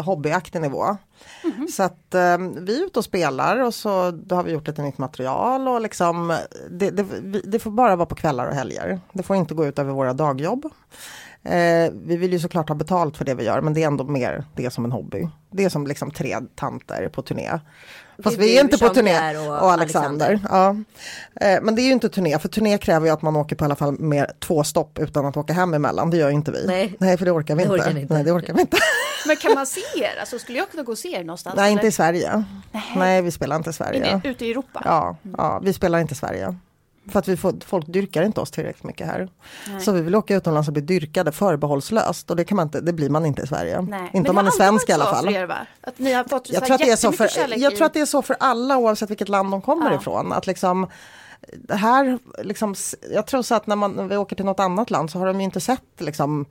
[0.02, 0.96] hobbyaktig nivå.
[1.44, 1.68] Mm.
[1.68, 4.82] Så att eh, vi är ute och spelar och så då har vi gjort lite
[4.82, 6.38] nytt material och liksom
[6.70, 7.04] det, det,
[7.44, 9.00] det, får bara vara på kvällar och helger.
[9.12, 10.72] Det får inte gå ut över våra dagjobb.
[11.42, 14.04] Eh, vi vill ju såklart ha betalt för det vi gör men det är ändå
[14.04, 15.28] mer det som en hobby.
[15.50, 17.50] Det är som liksom tre tanter på turné.
[18.22, 19.38] Fast vi är inte på turné.
[19.38, 20.26] Och, och Alexander.
[20.26, 20.40] Alexander.
[20.50, 21.46] Ja.
[21.46, 23.64] Eh, men det är ju inte turné, för turné kräver ju att man åker på
[23.64, 26.10] i alla fall med två stopp utan att åka hem emellan.
[26.10, 26.66] Det gör inte vi.
[26.66, 28.00] Nej, Nej för det orkar vi det inte.
[28.00, 28.14] inte.
[28.14, 28.76] Nej, det orkar vi inte.
[29.26, 30.20] Men kan man se er?
[30.20, 31.56] Alltså, skulle jag kunna gå och se er någonstans?
[31.56, 31.72] Nej, eller?
[31.72, 32.44] inte i Sverige.
[32.72, 32.82] Nej.
[32.96, 34.20] Nej, vi spelar inte i Sverige.
[34.24, 34.82] Ute i Europa?
[34.84, 36.56] Ja, ja, vi spelar inte i Sverige.
[37.08, 39.28] För att vi får, folk dyrkar inte oss tillräckligt mycket här.
[39.68, 39.80] Nej.
[39.80, 42.92] Så vi vill åka utomlands och bli dyrkade förbehållslöst och det, kan man inte, det
[42.92, 43.80] blir man inte i Sverige.
[43.80, 44.10] Nej.
[44.12, 45.28] Inte om man är svensk i alla fall.
[45.28, 47.92] Er, Att ni har fått jag, tror att det är så för, jag tror att
[47.92, 49.96] det är så för alla oavsett vilket land de kommer ja.
[49.96, 50.32] ifrån.
[50.32, 50.86] Att liksom,
[51.68, 52.74] här, liksom,
[53.12, 55.26] jag tror så att när, man, när vi åker till något annat land så har
[55.26, 56.46] de ju inte sett liksom,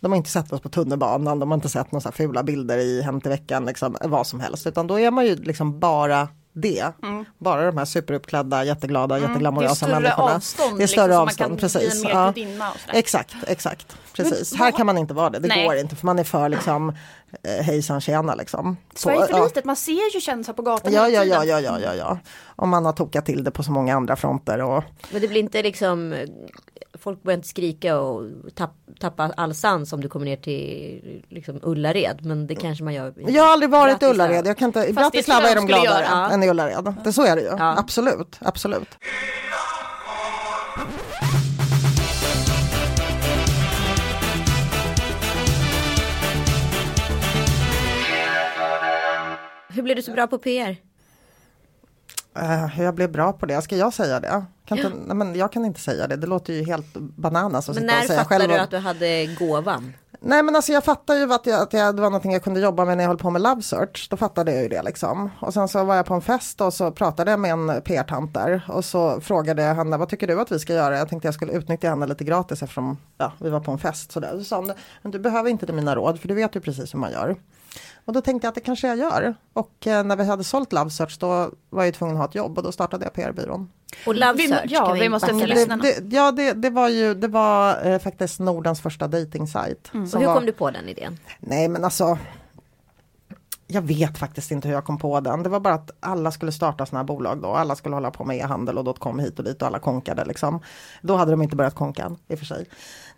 [0.00, 3.02] de har inte sett oss på tunnelbanan, de har inte sett några fula bilder i
[3.02, 4.66] Hem till veckan, liksom, vad som helst.
[4.66, 6.92] Utan då är man ju liksom bara det.
[7.02, 7.24] Mm.
[7.38, 9.28] Bara de här superuppklädda, jätteglada, mm.
[9.28, 10.34] jätteglamorösa människorna.
[10.34, 11.60] Avstånd, det är större liksom, avstånd.
[11.60, 12.04] precis.
[12.04, 12.34] Ja.
[12.92, 13.96] Exakt, exakt.
[14.12, 14.52] Precis.
[14.52, 15.66] Men, här kan man inte vara det, det nej.
[15.66, 16.88] går inte för man är för liksom
[17.42, 18.76] eh, hejsan tjena liksom.
[18.94, 19.44] Sverige är för ja.
[19.44, 22.18] litet, man ser ju kändisar på gatan ja, ja, ja, ja, ja, ja, ja.
[22.56, 24.62] Om man har tokat till det på så många andra fronter.
[24.62, 24.84] Och...
[25.10, 26.26] Men det blir inte liksom
[27.02, 31.60] folk börjar inte skrika och tapp, tappa all sans om du kommer ner till liksom,
[31.62, 32.24] Ullared.
[32.24, 33.14] Men det kanske man gör.
[33.16, 34.46] Jag har aldrig varit i Ullared.
[34.46, 36.30] Jag kan inte, i Bratislava är de gladare ja.
[36.30, 36.94] än i Ullared.
[37.04, 37.48] Det, så är det ju.
[37.48, 37.78] Ja.
[37.78, 38.88] Absolut, absolut.
[49.68, 50.91] Hur blev du så bra på PR?
[52.38, 54.44] Uh, jag blev bra på det, ska jag säga det?
[54.64, 57.74] Kan inte, nej, men jag kan inte säga det, det låter ju helt bananas att
[57.74, 58.48] Men när fattade själv.
[58.48, 59.92] du att du hade gåvan?
[60.24, 62.60] Nej men alltså jag fattar ju att, jag, att jag, det var någonting jag kunde
[62.60, 64.08] jobba med när jag höll på med Love Search.
[64.10, 65.30] Då fattade jag ju det liksom.
[65.40, 68.34] Och sen så var jag på en fest och så pratade jag med en PR-tant
[68.34, 68.62] där.
[68.68, 70.98] Och så frågade jag henne, vad tycker du att vi ska göra?
[70.98, 74.12] Jag tänkte jag skulle utnyttja henne lite gratis eftersom ja, vi var på en fest.
[74.12, 74.38] Så där.
[74.38, 76.98] Så sa hon, men du behöver inte mina råd för du vet ju precis hur
[76.98, 77.36] man gör.
[78.04, 79.34] Och då tänkte jag att det kanske jag gör.
[79.52, 82.34] Och eh, när vi hade sålt Love Search då var jag tvungen att ha ett
[82.34, 83.70] jobb och då startade jag PR-byrån.
[84.06, 85.82] Och Love Search, vi, ja, vi, vi måste lyssnarna.
[85.82, 89.90] Det, det, ja, det, det, var ju det var eh, faktiskt Nordens första dejtingsajt.
[89.94, 90.08] Mm.
[90.14, 91.18] Och hur var, kom du på den idén?
[91.40, 92.18] Nej men alltså
[93.74, 95.42] jag vet faktiskt inte hur jag kom på den.
[95.42, 97.48] Det var bara att alla skulle starta sådana här bolag då.
[97.48, 100.60] Alla skulle hålla på med e-handel och dotcom hit och dit och alla konkade liksom.
[101.02, 102.66] Då hade de inte börjat konka i och för sig.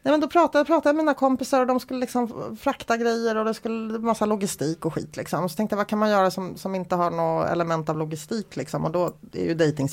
[0.03, 3.37] Nej men då pratade, pratade jag med mina kompisar och de skulle liksom frakta grejer
[3.37, 5.49] och det skulle massa logistik och skit liksom.
[5.49, 8.57] Så tänkte jag vad kan man göra som, som inte har något element av logistik
[8.57, 9.89] liksom och då är ju dating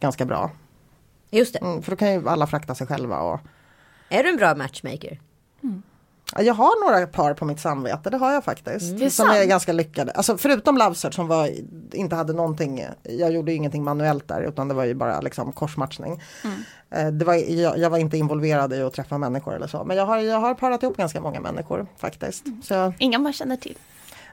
[0.00, 0.50] ganska bra.
[1.30, 1.58] Just det.
[1.58, 3.40] Mm, för då kan ju alla frakta sig själva och
[4.08, 5.20] Är du en bra matchmaker?
[5.62, 5.82] Mm.
[6.34, 8.92] Jag har några par på mitt samvete, det har jag faktiskt.
[8.92, 9.10] Mm.
[9.10, 10.12] som är ganska lyckade.
[10.12, 11.50] Alltså förutom Lovesearch som var,
[11.92, 16.22] inte hade någonting, jag gjorde ingenting manuellt där utan det var ju bara liksom korsmatchning.
[16.44, 16.64] Mm.
[16.90, 19.84] Eh, det var, jag, jag, var inte involverad i att träffa människor eller så.
[19.84, 22.46] Men jag har, jag har parat ihop ganska många människor faktiskt.
[22.46, 22.62] Mm.
[22.62, 23.78] Så, Inga man känner till?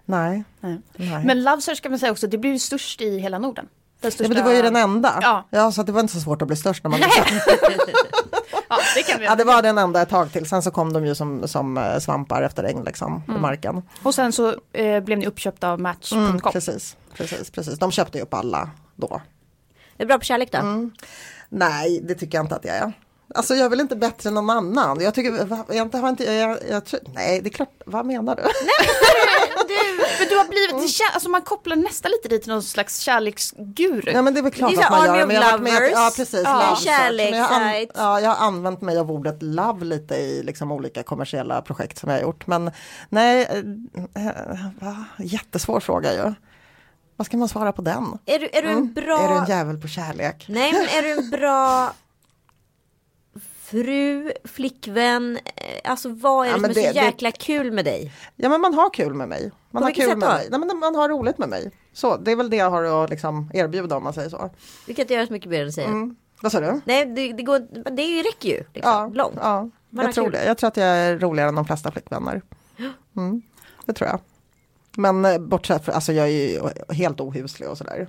[0.06, 0.44] Nej.
[0.60, 0.82] nej.
[0.96, 1.26] nej.
[1.26, 3.68] Men Lovesearch ska man säga också, det blir ju störst i hela Norden.
[4.02, 5.20] Ja, men det var ju den enda.
[5.22, 5.46] Ja.
[5.50, 7.00] ja så det var inte så svårt att bli störst när man
[8.70, 10.46] ja, det, kan vi ja, det var den enda ett tag till.
[10.46, 13.24] Sen så kom de ju som, som eh, svampar efter regn liksom mm.
[13.26, 13.82] på marken.
[14.04, 16.26] Och sen så eh, blev ni uppköpta av Match.com.
[16.26, 17.80] Mm, precis, precis, precis.
[17.80, 19.22] De köpte ju upp alla då.
[19.98, 20.58] Är bra på kärlek då?
[20.58, 20.92] Mm.
[21.50, 22.94] Nej, det tycker jag inte att jag är.
[23.36, 25.02] Alltså jag är väl inte bättre än någon annan.
[25.02, 28.42] Jag tycker, jag har inte, jag, jag, nej det är klart, vad menar du?
[28.42, 28.52] Nej,
[28.88, 29.23] du,
[30.20, 31.14] men du har blivit, mm.
[31.14, 34.12] alltså man kopplar nästan lite dit till någon slags kärleksguru.
[34.12, 35.28] Ja men det är väl klart det är att man gör.
[35.28, 36.42] Men jag har med, ja precis.
[36.46, 40.72] Ja, kärlek, jag, an, ja, jag har använt mig av ordet love lite i liksom
[40.72, 42.48] olika kommersiella projekt som jag har gjort.
[42.48, 42.72] Men
[43.10, 43.48] nej,
[44.16, 44.24] äh,
[44.80, 45.06] va?
[45.18, 46.34] jättesvår fråga ju.
[47.16, 48.20] Vad ska man svara på den?
[48.26, 48.94] Är du, är du en mm.
[48.94, 49.20] bra...
[49.20, 50.46] Är du en jävel på kärlek?
[50.50, 51.94] Nej men är du en bra
[53.74, 57.38] fru, flickvän, eh, alltså vad är det ja, som är det, så jäkla det...
[57.38, 58.14] kul med dig?
[58.36, 59.52] Ja men man har kul med mig.
[59.72, 60.48] Man På har kul med mig.
[60.52, 61.72] Nej, men man har roligt med mig.
[61.94, 64.50] Så det är väl det jag har att liksom erbjuda om man säger så.
[64.86, 65.88] Du kan inte göra så mycket mer än att säga.
[65.88, 66.16] Mm.
[66.42, 66.82] Vad sa du?
[66.86, 67.60] Nej det, det, går,
[67.92, 69.38] det räcker ju liksom, ja, långt.
[69.42, 70.34] Ja, jag tror kul.
[70.34, 70.46] det.
[70.46, 72.42] Jag tror att jag är roligare än de flesta flickvänner.
[73.16, 73.42] Mm,
[73.86, 74.20] det tror jag.
[74.98, 76.62] Men eh, bortsett från, alltså jag är ju
[76.94, 78.08] helt ohuslig och sådär.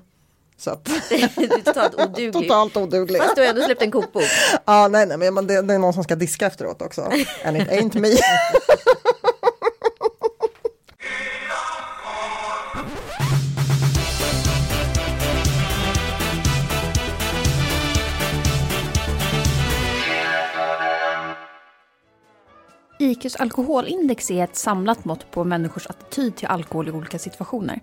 [0.57, 0.85] Så att...
[1.65, 2.33] totalt oduglig.
[2.33, 3.23] Totalt oduglig.
[3.23, 4.23] Fast du har ändå släppt en kokbok.
[4.53, 7.03] Ja, ah, nej, nej, men det, det, är någon som ska diska efteråt också.
[7.45, 8.09] And it ain't me.
[22.99, 27.81] IQs alkoholindex är ett samlat mått på människors attityd till alkohol i olika situationer.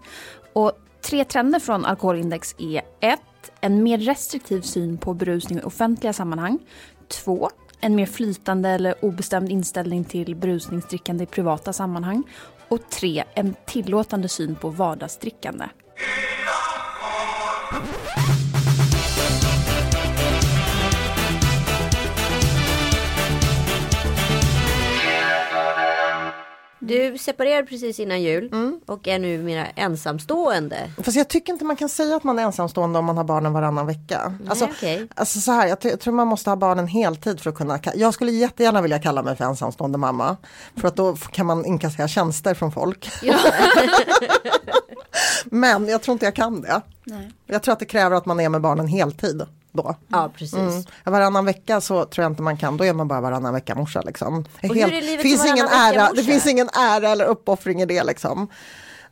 [0.54, 0.72] Och
[1.12, 3.20] tre trender från alkoholindex är 1.
[3.62, 6.60] En mer restriktiv syn på berusning i offentliga sammanhang.
[7.08, 7.50] 2.
[7.82, 12.24] En mer flytande eller obestämd inställning till berusningsdrickande i privata sammanhang.
[12.68, 13.24] Och 3.
[13.34, 15.66] En tillåtande syn på vardagsdrickande.
[26.84, 28.80] Du separerade precis innan jul Mm.
[28.86, 30.92] och är nu mera ensamstående.
[31.04, 33.54] Fast jag tycker inte man kan säga att man är ensamstående om man har barnen
[33.54, 34.34] varannan vecka.
[34.50, 35.08] Alltså, okej.
[35.16, 37.80] alltså så här, jag, jag tror man måste ha barnen heltid för att kunna.
[37.96, 40.38] Jag skulle jättegärna vilja kalla mig för ensamstående mamma.
[40.76, 43.10] För att då kan man inkassera tjänster från folk.
[43.22, 43.36] Ja.
[45.46, 46.82] Men jag tror inte jag kan det.
[47.04, 47.32] Nej.
[47.48, 49.42] Jag tror att det kräver att man är med barnen heltid
[49.72, 49.96] då.
[50.08, 50.54] ja, precis.
[50.54, 50.84] Mm.
[51.04, 54.02] Varannan vecka så tror jag inte man kan, då är man bara varannan vecka morsa
[54.02, 54.46] liksom.
[55.02, 58.48] livet finns ingen ära, det finns ingen ära eller uppoffring i det liksom.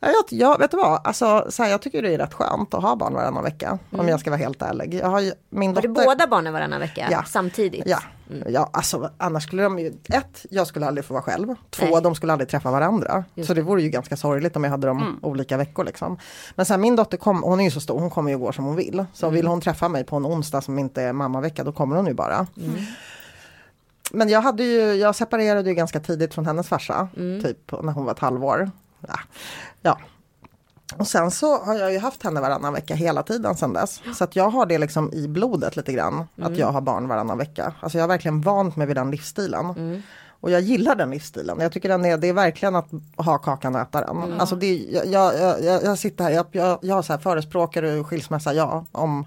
[0.01, 2.81] Jag, jag, vet du vad, alltså, så här, jag tycker det är rätt skönt att
[2.81, 3.79] ha barn varannan vecka.
[3.91, 4.93] Om jag ska vara helt ärlig.
[4.93, 7.23] Jag har ju, min det dotter, båda barnen varannan vecka Ja.
[7.27, 7.83] samtidigt?
[7.85, 7.99] Ja,
[8.47, 11.55] ja alltså, annars skulle de ju, ett, jag skulle aldrig få vara själv.
[11.69, 12.01] Två, Nej.
[12.03, 13.23] de skulle aldrig träffa varandra.
[13.35, 16.17] Just så det vore ju ganska sorgligt om jag hade dem olika veckor liksom.
[16.55, 18.65] Men sen min dotter kom, hon är ju så stor, hon kommer ju går som
[18.65, 19.05] hon vill.
[19.13, 22.05] Så vill hon träffa mig på en onsdag som inte är mammavecka, då kommer hon
[22.07, 22.47] ju bara.
[24.12, 27.07] Men jag hade ju, jag separerade ju ganska tidigt från hennes farsa,
[27.43, 28.71] typ när hon var ett halvår.
[29.07, 29.19] Ja.
[29.81, 29.99] ja.
[30.97, 34.01] Och sen så har jag ju haft henne varannan vecka hela tiden sedan dess.
[34.17, 36.27] Så att jag har det liksom i blodet lite grann.
[36.41, 37.73] Att jag har barn varannan vecka.
[37.79, 39.65] Alltså jag har verkligen vant mig vid den livsstilen.
[40.41, 41.59] Och jag gillar den livsstilen.
[41.59, 44.41] Jag tycker den är, det är verkligen att ha kakan och äta den.
[44.41, 48.53] Alltså det, jag, jag, jag, jag sitter här, jag, jag, jag så här förespråkar skilsmässa,
[48.53, 48.85] ja.
[48.91, 49.25] Om,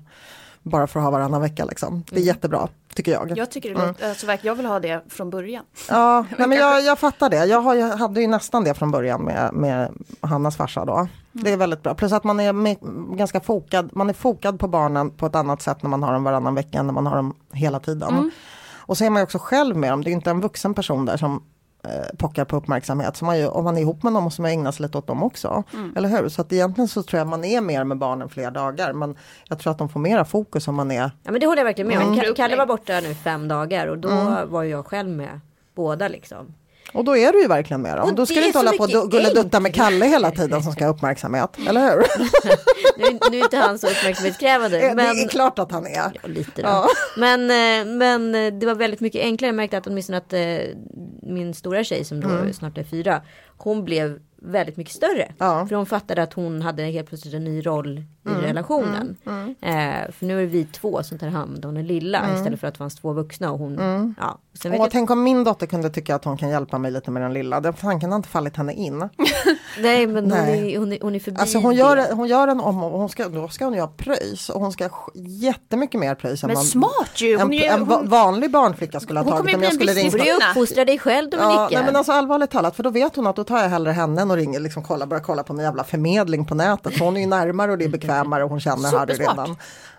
[0.62, 2.04] bara för att ha varannan vecka liksom.
[2.10, 3.32] Det är jättebra, tycker jag.
[3.38, 5.64] Jag tycker det låter, alltså, verkligen- jag vill ha det från början.
[5.88, 7.44] Ja, nej, men jag, jag fattar det.
[7.46, 11.08] Jag, har, jag hade ju nästan det från början med, med Hannas farsa då.
[11.32, 11.94] Det är väldigt bra.
[11.94, 12.76] Plus att man är med,
[13.16, 16.24] ganska fokad, man är fokad på barnen på ett annat sätt när man har dem
[16.24, 18.30] varannan vecka än när man har dem hela tiden.
[18.76, 20.04] Och så är man ju också själv med dem.
[20.04, 21.42] Det är inte en vuxen person där som
[21.88, 23.16] eh, pockar på uppmärksamhet.
[23.16, 25.06] Så man ju, om man är ihop med dem måste man ägna sig lite åt
[25.06, 25.62] dem också.
[25.96, 26.28] Eller hur?
[26.28, 28.92] Så att egentligen så tror jag man är mer med barnen fler dagar.
[28.92, 29.16] Men
[29.48, 31.64] jag tror att de får mera fokus om man är Ja men det håller jag
[31.64, 32.12] verkligen med om.
[32.12, 32.20] Mm.
[32.24, 34.08] Ka- Kalle var borta nu fem dagar och då
[34.46, 35.40] var jag själv med
[35.74, 36.54] båda liksom.
[36.92, 38.08] Och då är du ju verkligen med dem.
[38.08, 40.30] Och Då ska det du inte hålla på och mycket du- gulledutta med Kalle hela
[40.30, 41.50] tiden som ska ha uppmärksamhet.
[41.68, 42.02] Eller hur?
[42.98, 44.78] Nu, nu är inte han så uppmärksamhetskrävande.
[44.88, 45.06] Det men...
[45.18, 46.12] är klart att han är.
[46.22, 46.68] Ja, lite då.
[46.68, 46.86] Ja.
[47.16, 49.48] Men, eh, men eh, det var väldigt mycket enklare.
[49.48, 50.40] Jag märkte att åtminstone att eh,
[51.22, 52.52] min stora tjej som då Mm.
[52.52, 53.22] snart är fyra.
[53.56, 55.32] Hon blev väldigt mycket större.
[55.38, 55.66] Ja.
[55.68, 59.16] För hon fattade att hon hade helt plötsligt en ny roll i Mm, relationen.
[59.60, 62.66] Eh, för nu är det vi två som tar hand om den lilla istället för
[62.66, 63.52] att det fanns två vuxna.
[63.52, 64.38] Och hon, ja.
[64.62, 66.90] Sen vet Och jag, tänk om min dotter kunde tycka att hon kan hjälpa mig
[66.90, 67.60] lite med den lilla.
[67.60, 68.98] Den tanken har inte fallit henne in.
[69.80, 70.74] nej men hon Nej.
[70.74, 71.76] är, hon, är, hon är förbi Alltså hon det.
[71.76, 74.48] gör, hon gör en om och hon ska, då ska hon ju ha pröjs.
[74.50, 77.32] Och hon ska ha jättemycket mer pröjs än Men vad smart ju!
[77.34, 79.70] en, Hon är ju en hon, vanlig barnflicka skulle ha Hon tagit kommer om jag
[79.70, 80.10] bli skulle en ringa.
[80.10, 80.50] Du borde ju Kvinna.
[80.50, 81.54] uppfostra dig själv Dominika.
[81.54, 83.92] Ja, nej men alltså allvarligt talat, för då vet hon att då tar jag hellre
[83.92, 86.98] henne än och ringer, liksom kolla, börjar kolla på en jävla förmedling på nätet.
[86.98, 89.56] Hon är ju närmare och det är bekvämare och hon känner Harry redan.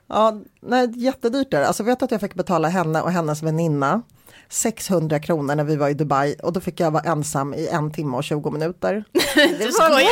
[0.08, 1.64] Ja, nej, jättedyrt där.
[1.64, 4.02] Alltså vet att jag fick betala henne och hennes väninna
[4.50, 7.92] 600 kronor när vi var i Dubai och då fick jag vara ensam i en
[7.92, 9.04] timme och 20 minuter.
[9.14, 10.00] det var.
[10.00, 10.06] Det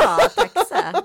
[0.00, 1.02] bra taxa.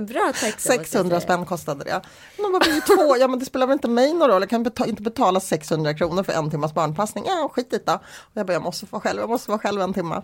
[0.00, 1.20] Måste jag 600 säga.
[1.20, 2.00] spänn kostade det.
[2.36, 4.50] Men de var vi två, ja men det spelar väl inte mig någon roll, jag
[4.50, 7.24] kan beta- inte betala 600 kronor för en timmas barnpassning.
[7.26, 7.92] Ja skit i det.
[7.94, 10.22] Och jag bara, jag måste vara själv, jag måste vara själv en timme.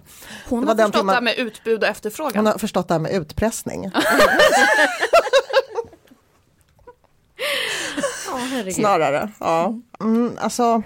[0.49, 2.37] hon det har förstått timmen- det här med utbud och efterfrågan.
[2.37, 3.91] Hon har förstått det här med utpressning.
[8.51, 8.75] Herregud.
[8.75, 9.29] Snarare.
[9.41, 9.75] Ja.
[10.01, 10.83] Mm, alltså,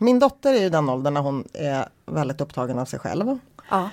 [0.00, 3.38] min dotter är ju den åldern när hon är väldigt upptagen av sig själv.
[3.70, 3.90] Ja.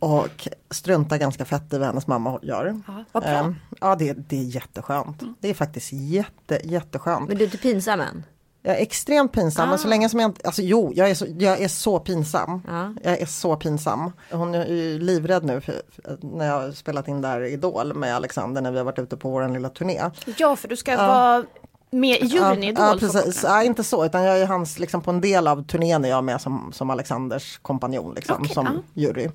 [0.00, 2.80] Och struntar ganska fett i vad hennes mamma gör.
[2.86, 3.32] Ja, vad bra.
[3.32, 5.22] Ehm, ja det, det är jätteskönt.
[5.40, 7.28] Det är faktiskt jätte, jätteskönt.
[7.28, 8.24] Men du är inte pinsam än?
[8.62, 11.26] Jag är extremt pinsam, men så länge som jag inte, alltså jo, jag är så,
[11.38, 12.62] jag är så pinsam.
[12.68, 12.94] Ja.
[13.02, 14.12] Jag är så pinsam.
[14.30, 18.16] Hon är ju livrädd nu för, för, när jag har spelat in där Idol med
[18.16, 20.10] Alexander när vi har varit ute på vår lilla turné.
[20.38, 21.44] ja, för du ska vara
[21.90, 22.84] med i juryn i Idol.
[22.84, 23.42] Ja, precis.
[23.44, 26.24] Ja, inte så, utan jag är hans, liksom på en del av turnén är jag
[26.24, 29.02] med som, som Alexanders kompanjon, liksom, Okej, som ja.
[29.02, 29.28] jury.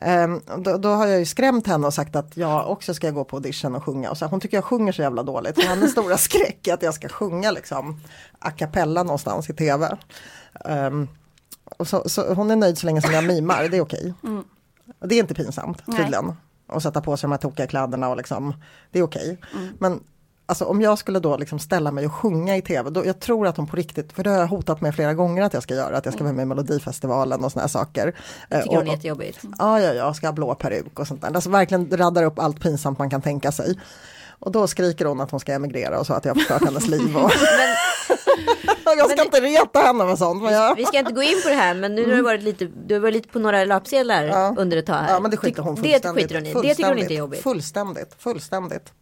[0.00, 3.24] Ehm, då, då har jag ju skrämt henne och sagt att jag också ska gå
[3.24, 4.10] på audition och sjunga.
[4.10, 5.62] Och så, hon tycker jag sjunger så jävla dåligt.
[5.62, 8.00] Så hennes stora skräck är att jag ska sjunga liksom
[8.38, 9.96] a cappella någonstans i tv.
[10.64, 11.08] Ehm,
[11.78, 14.14] och så, så hon är nöjd så länge som jag mimar, det är okej.
[15.04, 15.98] Det är inte pinsamt Nej.
[15.98, 16.32] tydligen.
[16.68, 18.54] Och sätta på sig de här tokiga kläderna och liksom,
[18.90, 19.38] det är okej.
[19.78, 20.00] Men
[20.48, 23.46] Alltså om jag skulle då liksom ställa mig och sjunga i tv, då, jag tror
[23.46, 25.74] att hon på riktigt, för det har jag hotat med flera gånger att jag ska
[25.74, 28.14] göra, att jag ska vara med i Melodifestivalen och såna här saker.
[28.48, 29.38] Det tycker Eh, hon är och- jättejobbigt.
[29.58, 31.34] Ja, ja, ja, ska ha blå peruk och sånt där.
[31.34, 33.78] Alltså verkligen raddar upp allt pinsamt man kan tänka sig.
[34.38, 36.86] Och då skriker hon att hon ska emigrera och så att jag har förstört hennes
[36.88, 37.16] liv.
[37.16, 37.30] Och...
[38.84, 40.42] jag ska men- inte reta henne med sånt.
[40.42, 40.76] Men jag...
[40.76, 42.94] Vi ska inte gå in på det här men nu har du varit lite, du
[42.94, 44.54] har varit lite på några löpsedlar Ja.
[44.58, 45.12] under ett tag här.
[45.14, 46.68] Ja men det skiter hon Det fullständigt skiter hon i.
[46.68, 47.42] Det tycker hon inte är jobbigt.
[47.42, 48.92] Fullständigt, fullständigt.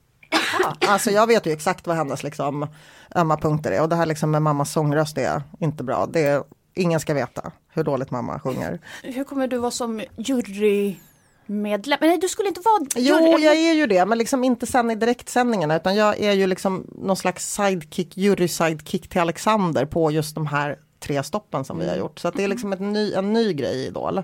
[0.88, 2.66] Alltså jag vet ju exakt vad hennes liksom
[3.14, 6.06] ömma punkter är och det här liksom med mammas sångröst är inte bra.
[6.06, 6.42] Det är,
[6.74, 8.80] ingen ska veta hur dåligt mamma sjunger.
[9.02, 11.98] Hur kommer du vara som jurymedlem?
[12.00, 14.66] Men nej, du skulle inte vara Jo, jury- jag är ju det, men liksom inte
[14.66, 20.10] sen i direktsändningarna utan jag är ju liksom någon slags sidekick, jury-sidekick till Alexander på
[20.10, 22.18] just de här tre stoppen som vi har gjort.
[22.18, 24.22] Så det är liksom ett ny, en ny grej i Idol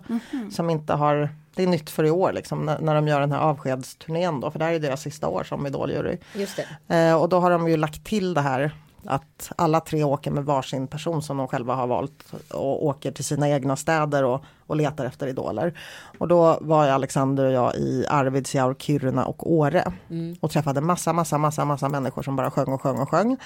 [0.50, 3.32] som inte har det är nytt för i år liksom när, när de gör den
[3.32, 6.18] här avskedsturnén då för det här är deras sista år som Idol-jury.
[6.34, 6.96] Just det.
[6.96, 8.72] Eh, och då har de ju lagt till det här
[9.04, 13.24] att alla tre åker med varsin person som de själva har valt och åker till
[13.24, 15.78] sina egna städer och, och letar efter idoler.
[16.18, 19.92] Och då var ju Alexander och jag i Arvidsjaur, Kiruna och Åre
[20.40, 23.36] och träffade massa, massa, massa, massa människor som bara sjöng och sjöng och sjöng.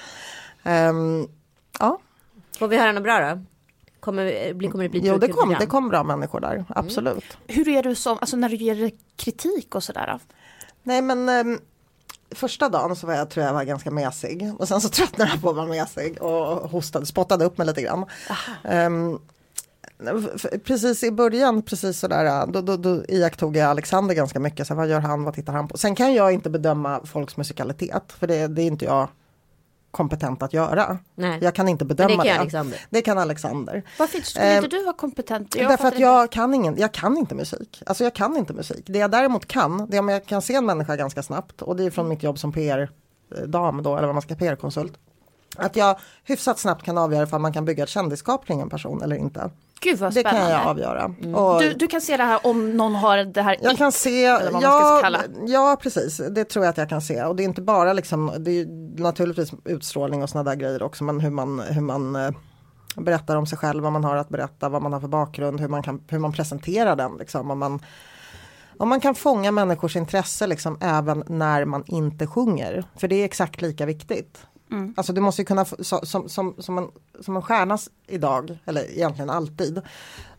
[0.62, 1.28] Ehm,
[1.78, 1.98] ja,
[2.58, 3.44] Får vi höra något bra då?
[4.00, 7.24] Kommer, blir- kommer det bli jo det kom, det kom bra människor där, absolut.
[7.46, 10.18] Hur är du som, alltså när du ger kritik och sådär?
[10.82, 11.58] Nej men ehm,
[12.30, 15.42] första dagen så var jag, tror jag var ganska mesig och sen så tröttnade jag
[15.42, 18.04] på att vara mesig och hostade, spottade upp mig lite grann.
[18.64, 19.18] Ehm,
[20.64, 24.66] precis i början, precis sådär, då, då, då iakttog jag Alexander ganska mycket.
[24.66, 25.78] Så vad gör han, vad tittar han på?
[25.78, 29.08] Sen kan jag inte bedöma folks musikalitet, för det, det är inte jag
[29.94, 30.98] kompetent att göra.
[31.14, 31.38] Nej.
[31.42, 32.28] Jag kan inte bedöma det det.
[32.28, 32.80] kan Alexander.
[32.90, 33.82] Det kan Alexander.
[33.98, 35.52] Varför skulle Ehm, inte du vara kompetent?
[35.52, 37.82] Därför fattar att jag kan, ingen, jag kan inte musik.
[37.86, 38.84] Alltså jag kan inte musik.
[38.86, 41.76] Det jag däremot kan, det är om jag kan se en människa ganska snabbt och
[41.76, 44.92] det är från mitt jobb som PR-dam då, eller vad man ska PR-konsult.
[45.56, 49.02] Att jag hyfsat snabbt kan avgöra ifall man kan bygga ett kändisskap kring en person
[49.02, 49.50] eller inte.
[49.80, 50.40] Gud vad Det spännande.
[50.40, 51.04] kan jag avgöra.
[51.38, 54.20] Och Du, du kan se det här om någon har det här jag kan se,
[54.60, 57.24] ja, ja precis, det tror jag att jag kan se.
[57.24, 58.66] Och det är inte bara liksom, det är
[59.02, 62.30] naturligtvis utstrålning och sådana där grejer också, men hur man, hur man eh,
[62.96, 65.68] berättar om sig själv, vad man har att berätta, vad man har för bakgrund, hur
[65.68, 67.16] man, kan, hur man presenterar den.
[67.16, 67.80] Liksom, om, man,
[68.78, 72.84] om man kan fånga människors intresse liksom, även när man inte sjunger.
[72.96, 74.38] För det är exakt lika viktigt.
[74.96, 76.88] Alltså du måste ju kunna, som, som, som, en,
[77.20, 79.80] som en stjärnas idag, eller egentligen alltid,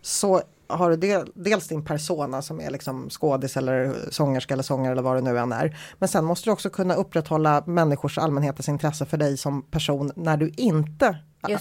[0.01, 4.91] så har du del, dels din persona som är liksom skådis eller sångerska eller sångare
[4.91, 5.77] eller vad det nu än är.
[5.99, 10.37] Men sen måste du också kunna upprätthålla människors allmänhetens intresse för dig som person när
[10.37, 11.17] du inte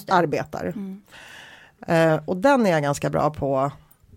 [0.09, 0.75] arbetar.
[1.87, 3.73] Eh, och den är jag ganska bra på att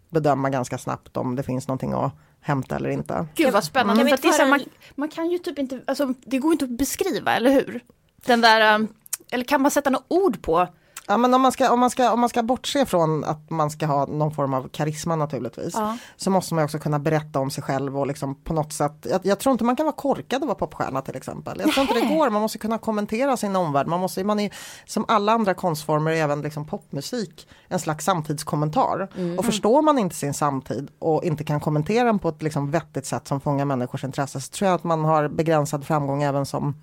[0.09, 3.25] bedöma ganska snabbt om det finns någonting att hämta eller inte.
[3.35, 3.99] Gud vad spännande.
[3.99, 4.59] Kan vi För det är så här, man,
[4.95, 7.81] man kan ju typ inte, alltså det går inte att beskriva, eller hur?
[8.27, 8.87] Den där, um,
[9.31, 10.67] eller kan man sätta något ord på?
[11.09, 13.69] Ja men om man, ska, om, man ska, om man ska bortse från att man
[13.69, 15.73] ska ha någon form av karisma naturligtvis.
[15.73, 15.97] Ja.
[16.15, 19.07] Så måste man också kunna berätta om sig själv och liksom på något sätt.
[19.09, 21.59] Jag, jag tror inte man kan vara korkad och vara popstjärna till exempel.
[21.59, 22.29] Jag tror inte det går.
[22.29, 23.87] Man måste kunna kommentera sin omvärld.
[23.87, 24.53] Man, måste, man är
[24.85, 29.07] som alla andra konstformer, även liksom popmusik, en slags samtidskommentar.
[29.37, 33.05] Och förstår man inte sin samtid och inte kan kommentera den på ett liksom vettigt
[33.05, 36.75] sätt som fångar människors intresse så tror jag att man har begränsad framgång även som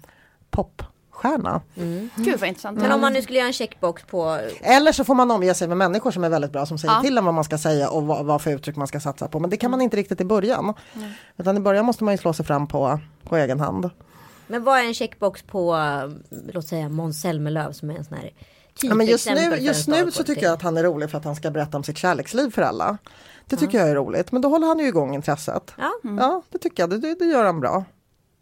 [1.24, 1.60] popstjärna.
[2.16, 2.78] Gud vad intressant.
[2.78, 5.68] Men om man nu skulle göra en checkbox på Eller så får man omge sig
[5.68, 7.00] med människor som är väldigt bra som säger Ja.
[7.02, 9.40] till en vad man ska säga och vad, vad för uttryck man ska satsa på.
[9.40, 10.74] Men det kan man inte riktigt i början.
[11.36, 13.90] Utan i början måste man ju slå sig fram på, på egen hand.
[14.46, 15.76] Men vad är en checkbox på,
[16.52, 18.30] låt säga Måns Zelmerlöw som är en sån här
[18.82, 21.24] Ja, men just nu, just nu så tycker jag att han är rolig för att
[21.24, 22.98] han ska berätta om sitt kärleksliv för alla.
[23.48, 24.32] Det tycker jag är roligt.
[24.32, 25.74] Men då håller han ju igång intresset.
[25.78, 25.90] Ja.
[26.02, 26.90] Ja, det tycker jag.
[26.90, 27.84] Det, det gör han bra.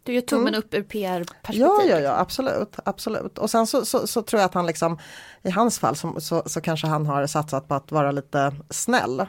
[0.03, 1.61] Du gör tummen upp ur PR-perspektiv.
[1.61, 3.37] Ja, ja, ja, absolut, absolut.
[3.37, 4.97] Och sen så, så, så tror jag att han liksom,
[5.41, 9.25] i hans fall så, så, så kanske han har satsat på att vara lite snäll.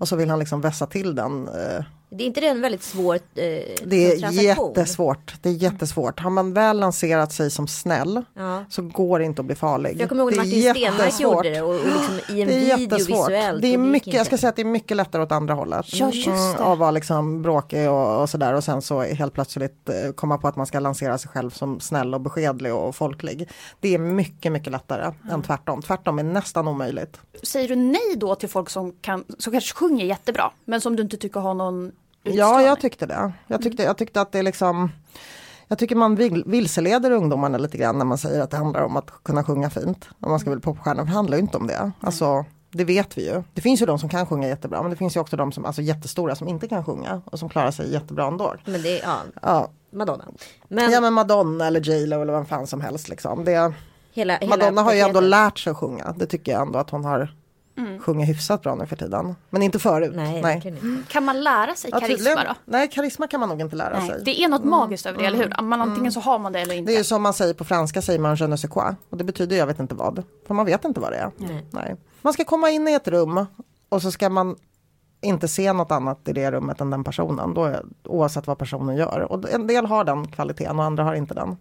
[0.00, 1.48] Och så vill han liksom vässa till den.
[1.48, 5.34] Eh, Det är inte det en väldigt svår eh, det är jättesvårt.
[5.42, 6.20] Det är jättesvårt.
[6.20, 8.64] Har man väl lanserat sig som snäll Ja.
[8.70, 9.96] så går det inte att bli farlig.
[10.00, 12.48] Jag kommer ihåg det när är Martin Stenmarck gjorde det och, och liksom i en
[12.48, 13.28] Det är video jättesvårt.
[13.28, 13.62] visuellt.
[13.62, 15.86] Det är mycket, jag ska säga att det är mycket lättare åt andra hållet.
[15.92, 16.26] Ja, just
[16.58, 16.64] det.
[16.64, 20.48] att vara liksom bråkig och, och sådär och sen så helt plötsligt eh, komma på
[20.48, 23.48] att man ska lansera sig själv som snäll och beskedlig och folklig.
[23.80, 25.82] Det är mycket, mycket lättare än tvärtom.
[25.82, 27.18] Tvärtom är nästan omöjligt.
[27.42, 31.02] Säger du nej då till folk som, kan, som kanske sjunger jättebra, men som du
[31.02, 31.92] inte tycker har någon
[32.22, 33.32] Ja, jag tyckte det.
[33.46, 34.90] Jag tyckte, jag tyckte att det liksom
[35.72, 38.96] jag tycker man vil, vilseleder ungdomarna lite grann när man säger att det handlar om
[38.96, 40.08] att kunna sjunga fint.
[40.20, 41.92] Om man ska bli popstjärna, det handlar ju inte om det.
[42.00, 43.42] Alltså, det vet vi ju.
[43.54, 45.64] Det finns ju de som kan sjunga jättebra men det finns ju också de som
[45.64, 48.54] alltså jättestora som inte kan sjunga och som klarar sig jättebra ändå.
[48.64, 49.18] Men det, ja.
[49.42, 50.24] Ja, Madonna.
[50.68, 53.44] Men, ja men Madonna eller J Lo eller vem fan som helst liksom.
[53.44, 53.72] Det,
[54.12, 56.14] hela, hela Madonna har ju ändå lärt sig att sjunga.
[56.16, 57.34] Det tycker jag ändå att hon har
[58.02, 59.36] sjungit hyfsat bra nu för tiden.
[59.50, 60.12] Men inte förut.
[60.14, 60.62] Nej, Nej.
[60.64, 61.04] Mm.
[61.08, 62.54] Kan man lära sig ja, karisma då?
[62.64, 64.22] Nej, karisma kan man nog inte lära Nej, sig.
[64.24, 64.70] Det är något mm.
[64.70, 65.46] magiskt över det, eller hur?
[65.46, 65.68] Mm.
[65.68, 66.12] Man, antingen mm.
[66.12, 66.92] så har man det eller inte.
[66.92, 68.94] Det är som man säger på franska, säger man je ne sais quoi.
[69.10, 70.22] Och det betyder jag vet inte vad.
[70.46, 71.30] För man vet inte vad det är.
[71.70, 71.96] Nej.
[72.22, 73.46] Man ska komma in i ett rum
[73.88, 74.56] och så ska man
[75.20, 77.54] inte se något annat i det rummet än den personen.
[77.54, 77.74] Då,
[78.04, 79.20] oavsett vad personen gör.
[79.20, 81.56] Och en del har den kvaliteten och andra har inte den.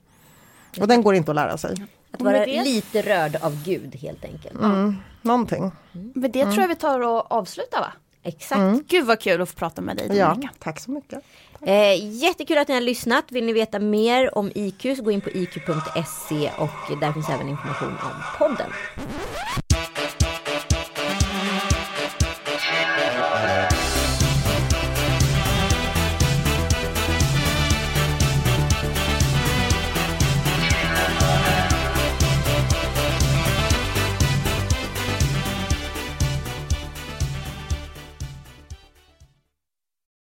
[0.80, 1.88] Och den går inte att lära sig.
[2.12, 4.59] Att vara lite rörd av Gud helt enkelt.
[4.59, 5.72] Mm, någonting.
[5.93, 6.12] Mm.
[6.16, 7.93] Men det tror jag vi tar och avslutar va?
[8.24, 8.59] Exakt.
[8.59, 8.84] Mm.
[8.88, 10.39] Gud vad kul att få prata med dig Dominika.
[10.41, 11.20] Ja, tack så mycket.
[11.62, 13.26] Eh, jättekul att ni har lyssnat.
[13.32, 17.49] Vill ni veta mer om IQ så gå in på iq.se och där finns även
[17.49, 18.70] information om podden.